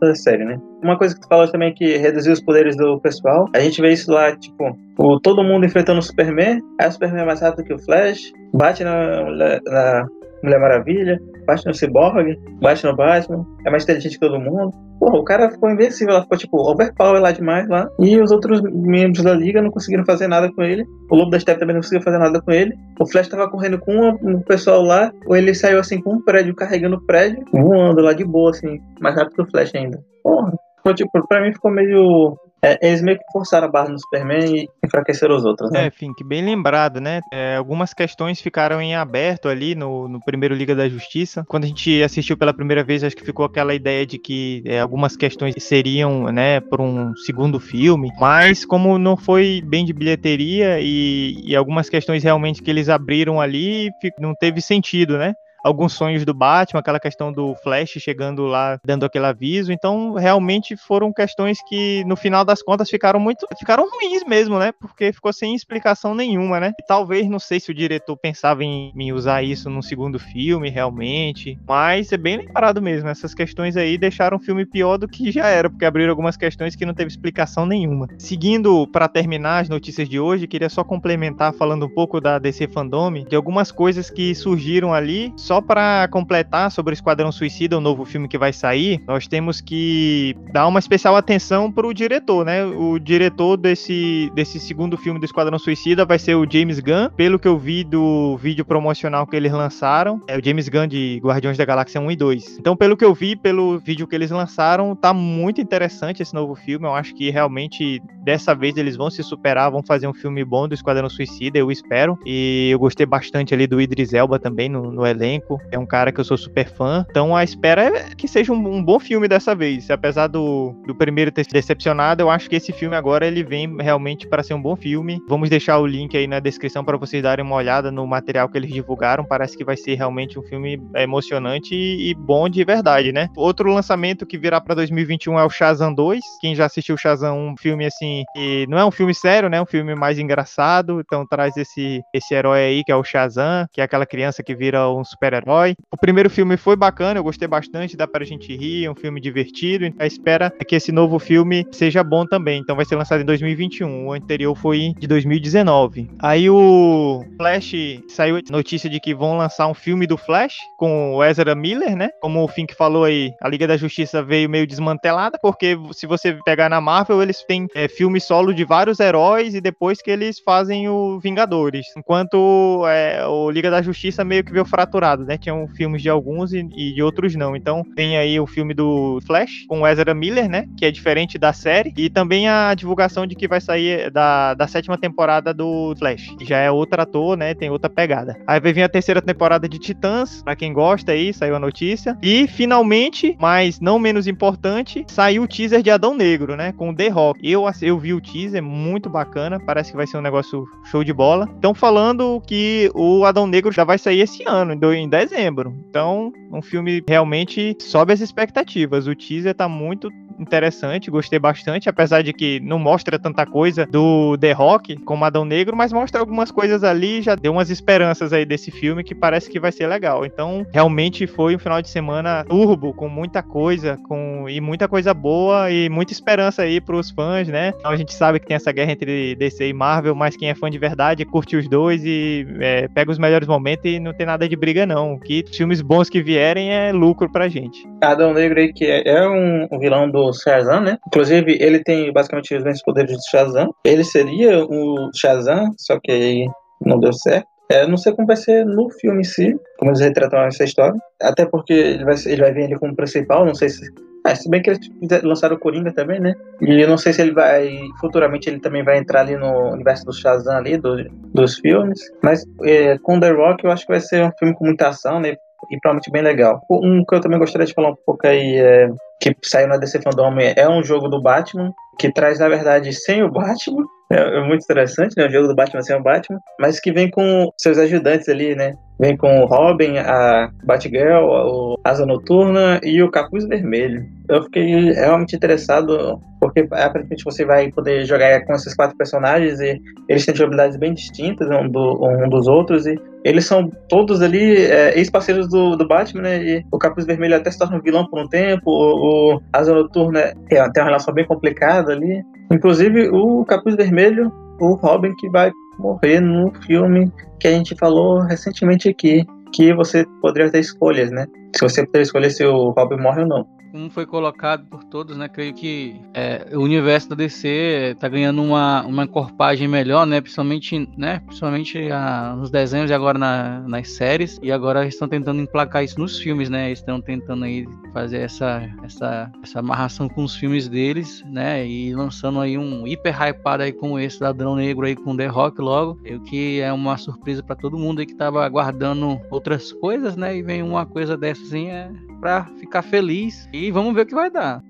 [0.00, 0.56] da série, né?
[0.82, 3.46] Uma coisa que tu falou também é que reduziu os poderes do pessoal.
[3.54, 6.60] A gente vê isso lá, tipo, o, todo mundo enfrentando o Superman.
[6.80, 9.24] Aí o Superman é mais rápido que o Flash, bate na,
[9.64, 10.06] na
[10.42, 11.18] Mulher Maravilha,
[11.48, 14.70] bate no Cyborg, bate no Batman, é mais inteligente que todo mundo.
[15.00, 17.88] Porra, o cara ficou invencível, ela ficou tipo overpower lá demais lá.
[17.98, 20.84] E os outros membros da liga não conseguiram fazer nada com ele.
[21.10, 22.74] O Lobo da Steppe também não conseguiu fazer nada com ele.
[23.00, 23.92] O Flash tava correndo com
[24.22, 28.12] um pessoal lá, ou ele saiu assim com um prédio, carregando o prédio, voando lá
[28.12, 29.98] de boa, assim, mais rápido que o Flash ainda.
[30.22, 30.52] Porra.
[30.94, 34.68] Tipo, pra mim ficou meio é, eles meio que forçaram a barra no Superman e
[34.84, 35.86] enfraqueceram os outros, né?
[35.86, 37.20] É, Fink, bem lembrado, né?
[37.32, 41.44] É, algumas questões ficaram em aberto ali no, no primeiro Liga da Justiça.
[41.46, 44.80] Quando a gente assistiu pela primeira vez, acho que ficou aquela ideia de que é,
[44.80, 48.10] algumas questões seriam, né, por um segundo filme.
[48.18, 53.40] Mas como não foi bem de bilheteria e, e algumas questões realmente que eles abriram
[53.40, 55.34] ali, não teve sentido, né?
[55.62, 59.72] Alguns sonhos do Batman, aquela questão do Flash chegando lá dando aquele aviso.
[59.72, 64.72] Então, realmente foram questões que no final das contas ficaram muito ficaram ruins mesmo, né?
[64.72, 66.72] Porque ficou sem explicação nenhuma, né?
[66.78, 70.70] E talvez não sei se o diretor pensava em, em usar isso no segundo filme
[70.70, 73.08] realmente, mas é bem lembrado mesmo.
[73.08, 76.76] Essas questões aí deixaram o filme pior do que já era, porque abriram algumas questões
[76.76, 78.08] que não teve explicação nenhuma.
[78.18, 82.68] Seguindo para terminar as notícias de hoje, queria só complementar falando um pouco da DC
[82.68, 87.80] Fandom, de algumas coisas que surgiram ali só para completar sobre o Esquadrão Suicida, o
[87.80, 92.44] novo filme que vai sair, nós temos que dar uma especial atenção para o diretor,
[92.44, 92.66] né?
[92.66, 97.38] O diretor desse, desse segundo filme do Esquadrão Suicida vai ser o James Gunn, pelo
[97.38, 101.56] que eu vi do vídeo promocional que eles lançaram, é o James Gunn de Guardiões
[101.56, 102.58] da Galáxia 1 e 2.
[102.58, 106.54] Então, pelo que eu vi, pelo vídeo que eles lançaram, tá muito interessante esse novo
[106.54, 106.84] filme.
[106.84, 110.68] Eu acho que realmente dessa vez eles vão se superar, vão fazer um filme bom
[110.68, 112.18] do Esquadrão Suicida, eu espero.
[112.26, 115.60] E eu gostei bastante ali do Idris Elba também no, no elenco elenco.
[115.70, 117.06] É um cara que eu sou super fã.
[117.08, 119.90] Então a espera é que seja um, um bom filme dessa vez.
[119.90, 124.26] Apesar do, do primeiro ter decepcionado, eu acho que esse filme agora ele vem realmente
[124.26, 125.20] para ser um bom filme.
[125.28, 128.58] Vamos deixar o link aí na descrição para vocês darem uma olhada no material que
[128.58, 129.24] eles divulgaram.
[129.24, 133.28] Parece que vai ser realmente um filme emocionante e, e bom de verdade, né?
[133.36, 136.20] Outro lançamento que virá para 2021 é o Shazam 2.
[136.40, 139.60] Quem já assistiu Shazam, um filme assim, que não é um filme sério, né?
[139.60, 141.00] Um filme mais engraçado.
[141.00, 144.54] Então traz esse, esse herói aí que é o Shazam, que é aquela criança que
[144.54, 145.74] vira um super super-herói.
[145.92, 149.20] O primeiro filme foi bacana, eu gostei bastante, dá pra gente rir, é um filme
[149.20, 149.92] divertido.
[149.98, 152.60] A espera é que esse novo filme seja bom também.
[152.60, 154.06] Então vai ser lançado em 2021.
[154.06, 156.10] O anterior foi de 2019.
[156.20, 157.72] Aí o Flash
[158.08, 162.08] saiu notícia de que vão lançar um filme do Flash com o Ezra Miller, né?
[162.20, 166.38] Como o Fink falou aí, a Liga da Justiça veio meio desmantelada, porque se você
[166.44, 170.38] pegar na Marvel, eles têm é, filme solo de vários heróis e depois que eles
[170.40, 171.86] fazem o Vingadores.
[171.96, 175.38] Enquanto é, o Liga da Justiça meio que veio fraturado né?
[175.38, 177.56] Tinham filmes de alguns e, e, de outros não.
[177.56, 180.66] Então tem aí o filme do Flash com Ezra Miller, né?
[180.76, 181.92] Que é diferente da série.
[181.96, 186.34] E também a divulgação de que vai sair da, da sétima temporada do Flash.
[186.38, 187.54] Que já é outro ator, né?
[187.54, 188.36] Tem outra pegada.
[188.46, 192.16] Aí vir a terceira temporada de Titãs, pra quem gosta aí, saiu a notícia.
[192.22, 196.72] E finalmente, mas não menos importante, saiu o teaser de Adão Negro, né?
[196.72, 197.40] Com The Rock.
[197.42, 199.58] Eu, eu vi o teaser, muito bacana.
[199.58, 201.48] Parece que vai ser um negócio show de bola.
[201.54, 205.74] Estão falando que o Adão Negro já vai sair esse ano, em em dezembro.
[205.88, 209.06] Então, um filme realmente sobe as expectativas.
[209.06, 214.36] O teaser tá muito interessante, gostei bastante, apesar de que não mostra tanta coisa do
[214.38, 218.44] The Rock como Adão Negro, mas mostra algumas coisas ali, já deu umas esperanças aí
[218.44, 220.24] desse filme que parece que vai ser legal.
[220.24, 225.12] Então, realmente foi um final de semana turbo, com muita coisa, com e muita coisa
[225.12, 227.72] boa e muita esperança aí pros fãs, né?
[227.78, 230.54] Então, a gente sabe que tem essa guerra entre DC e Marvel, mas quem é
[230.54, 234.26] fã de verdade curte os dois e é, pega os melhores momentos e não tem
[234.26, 235.18] nada de briga, não.
[235.18, 237.86] Que filmes bons que vierem é lucro pra gente.
[238.02, 240.98] Adão Negro aí, que é, é um, vilão do Shazam, né?
[241.06, 243.74] Inclusive, ele tem basicamente os mesmos poderes do Shazam.
[243.84, 246.46] Ele seria o Shazam, só que aí
[246.84, 247.46] não deu certo.
[247.70, 250.98] É, não sei como vai ser no filme em si, como eles retratam essa história.
[251.20, 253.84] Até porque ele vai, ele vai vir ali como principal, não sei se.
[254.24, 254.80] Ah, se bem que eles
[255.22, 256.34] lançaram o Coringa também, né?
[256.60, 257.78] E eu não sei se ele vai.
[258.00, 260.96] Futuramente ele também vai entrar ali no universo do Shazam ali, do,
[261.34, 262.00] dos filmes.
[262.22, 265.20] Mas é, com The Rock eu acho que vai ser um filme com muita ação,
[265.20, 265.36] né?
[265.70, 266.60] E provavelmente bem legal.
[266.70, 268.88] Um que eu também gostaria de falar um pouco aí é
[269.20, 273.22] que saiu na DC Fandom é um jogo do Batman, que traz, na verdade, sem
[273.22, 273.84] o Batman.
[274.10, 275.26] É, é muito interessante, né?
[275.26, 278.72] O jogo do Batman sem o Batman, mas que vem com seus ajudantes ali, né?
[278.98, 284.06] Vem com o Robin, a Batgirl, o Asa Noturna e o Capuz Vermelho.
[284.28, 289.80] Eu fiquei realmente interessado, porque aparentemente você vai poder jogar com esses quatro personagens e
[290.06, 294.56] eles têm habilidades bem distintas um, do, um dos outros e eles são todos ali
[294.56, 296.44] é, ex-parceiros do, do Batman, né?
[296.44, 299.72] E o Capuz Vermelho até se torna um vilão por um tempo, o, o Asa
[299.72, 302.22] Noturna tem, tem uma relação bem complicada ali.
[302.52, 307.10] Inclusive, o Capuz Vermelho, o Robin que vai morrer no filme
[307.40, 309.24] que a gente falou recentemente aqui,
[309.54, 311.26] que você poderia ter escolhas, né?
[311.56, 315.16] Se você puder escolher se o Robin morre ou não como foi colocado por todos,
[315.16, 315.28] né?
[315.28, 320.20] Creio que é, o universo da DC está ganhando uma, uma encorpagem melhor, né?
[320.20, 321.20] Principalmente, né?
[321.26, 324.38] Principalmente a, nos desenhos e agora na, nas séries.
[324.42, 326.66] E agora eles estão tentando emplacar isso nos filmes, né?
[326.66, 331.66] Eles estão tentando aí fazer essa, essa, essa amarração com os filmes deles, né?
[331.66, 335.60] E lançando aí um hiper hypado aí como esse Ladrão Negro aí com The Rock
[335.60, 335.98] logo.
[336.08, 340.36] O que é uma surpresa para todo mundo aí que tava aguardando outras coisas, né?
[340.36, 341.90] E vem uma coisa dessa assim, é
[342.20, 344.62] para ficar feliz e vamos ver o que vai dar.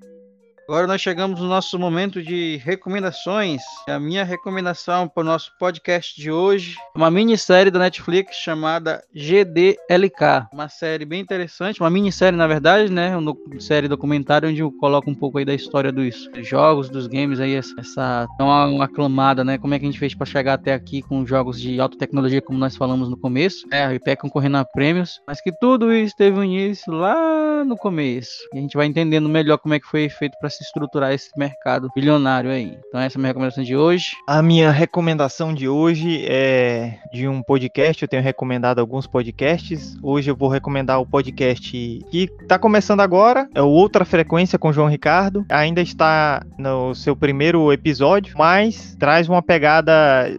[0.69, 3.63] Agora nós chegamos no nosso momento de recomendações.
[3.89, 9.03] A minha recomendação para o nosso podcast de hoje é uma minissérie da Netflix chamada
[9.15, 10.47] GDLK.
[10.53, 13.17] Uma série bem interessante, uma minissérie na verdade, né?
[13.17, 17.41] Uma série documentário onde eu coloco um pouco aí da história dos jogos, dos games
[17.41, 19.57] aí, essa tão aclamada, né?
[19.57, 22.43] Como é que a gente fez para chegar até aqui com jogos de alta tecnologia,
[22.43, 23.97] como nós falamos no começo, né?
[23.97, 28.47] Até concorrendo a prêmios, mas que tudo isso teve um início lá no começo.
[28.53, 31.31] E a gente vai entendendo melhor como é que foi feito para se estruturar esse
[31.37, 32.77] mercado bilionário aí.
[32.89, 34.17] Então essa é a minha recomendação de hoje.
[34.27, 38.03] A minha recomendação de hoje é de um podcast.
[38.03, 39.97] Eu tenho recomendado alguns podcasts.
[40.03, 43.49] Hoje eu vou recomendar o podcast que está começando agora.
[43.55, 45.47] É o Outra Frequência com João Ricardo.
[45.49, 49.93] Ainda está no seu primeiro episódio, mas traz uma pegada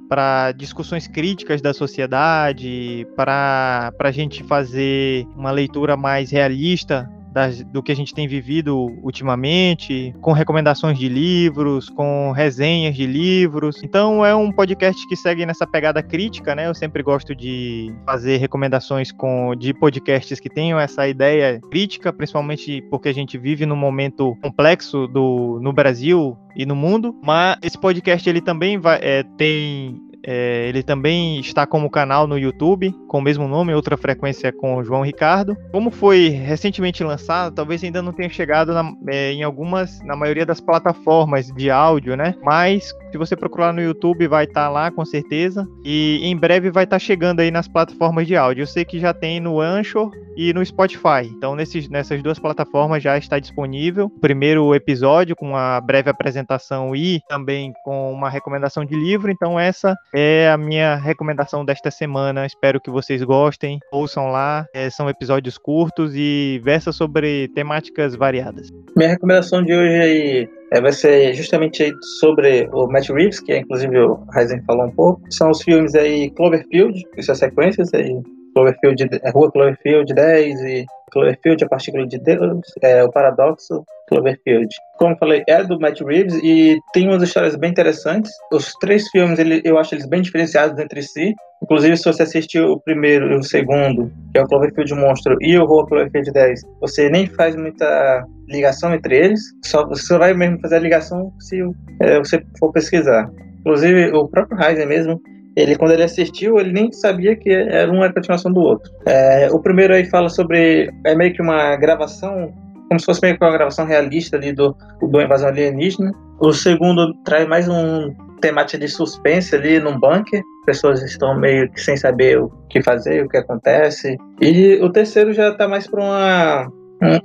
[0.10, 7.82] para discussões críticas da sociedade, para a gente fazer uma leitura mais realista das, do
[7.82, 13.84] que a gente tem vivido ultimamente, com recomendações de livros, com resenhas de livros.
[13.84, 16.68] Então é um podcast que segue nessa pegada crítica, né?
[16.68, 22.82] Eu sempre gosto de fazer recomendações com de podcasts que tenham essa ideia crítica, principalmente
[22.90, 27.16] porque a gente vive num momento complexo do, no Brasil e no mundo.
[27.24, 32.38] Mas esse podcast ele também vai, é, tem é, ele também está como canal no
[32.38, 35.58] YouTube, com o mesmo nome, outra frequência com o João Ricardo.
[35.72, 40.46] Como foi recentemente lançado, talvez ainda não tenha chegado na, é, em algumas, na maioria
[40.46, 42.36] das plataformas de áudio, né?
[42.44, 45.68] Mas se você procurar no YouTube, vai estar tá lá com certeza.
[45.84, 48.64] E em breve vai estar tá chegando aí nas plataformas de áudio.
[48.64, 51.26] Eu sei que já tem no Anchor e no Spotify.
[51.26, 54.06] Então, nesses, nessas duas plataformas já está disponível.
[54.06, 59.32] O primeiro episódio com uma breve apresentação e também com uma recomendação de livro.
[59.32, 62.46] Então, essa é a minha recomendação desta semana.
[62.46, 63.80] Espero que vocês gostem.
[63.92, 64.66] Ouçam lá.
[64.74, 68.70] É, são episódios curtos e versa sobre temáticas variadas.
[68.96, 73.98] Minha recomendação de hoje aí é, vai ser justamente sobre o Matt Reeves, que inclusive
[74.00, 75.22] o Ryzen falou um pouco.
[75.32, 78.16] São os filmes aí Cloverfield, e suas sequências aí.
[78.54, 84.68] Cloverfield, é, Rua Cloverfield 10 e Cloverfield, A Partícula de Deus, é, O Paradoxo, Cloverfield.
[84.98, 88.32] Como falei, é do Matt Reeves e tem umas histórias bem interessantes.
[88.52, 91.34] Os três filmes, ele, eu acho eles bem diferenciados entre si.
[91.62, 95.58] Inclusive, se você assistiu o primeiro e o segundo, que é o Cloverfield Monstro e
[95.58, 100.60] o Rua Cloverfield 10, você nem faz muita ligação entre eles, só, você vai mesmo
[100.62, 101.62] fazer a ligação se
[102.02, 103.30] é, você for pesquisar.
[103.60, 105.22] Inclusive, o próprio Heisen mesmo,
[105.60, 108.92] ele quando ele assistiu, ele nem sabia que era uma continuação do outro.
[109.06, 112.54] É, o primeiro aí fala sobre, é meio que uma gravação
[112.90, 116.12] como se fosse meio que uma gravação realista ali do, do invasão alienígena.
[116.40, 120.42] O segundo traz mais um temática de suspense ali num bunker.
[120.66, 124.18] Pessoas estão meio que sem saber o que fazer, o que acontece.
[124.42, 126.72] E o terceiro já tá mais para uma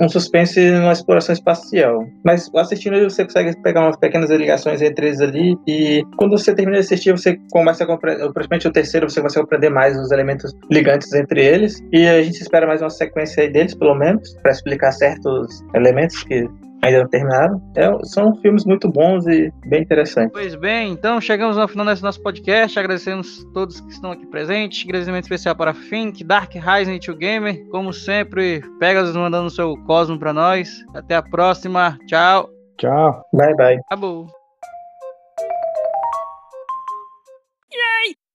[0.01, 2.07] um, suspense numa exploração espacial.
[2.25, 5.57] Mas assistindo você consegue pegar umas pequenas ligações entre eles ali.
[5.67, 9.39] E quando você termina de assistir, você começa a compreender, principalmente o terceiro, você começa
[9.39, 11.83] a compreender mais os elementos ligantes entre eles.
[11.93, 16.23] E a gente espera mais uma sequência aí deles, pelo menos, para explicar certos elementos
[16.25, 16.49] que
[16.83, 17.61] ainda não terminaram.
[17.77, 20.33] É, são filmes muito bons e bem interessantes.
[20.33, 22.79] Pois bem, então chegamos ao final desse nosso podcast.
[22.79, 24.85] Agradecemos todos que estão aqui presentes.
[24.85, 27.67] Agradecimento especial para Fink, Dark Rising e Tio Gamer.
[27.71, 30.71] Como sempre, Pegasus mandando seu Cosmo para nós.
[30.95, 31.99] Até a próxima.
[32.07, 32.49] Tchau.
[32.79, 33.23] Tchau.
[33.33, 33.79] Bye, bye.
[33.87, 34.34] Acabou.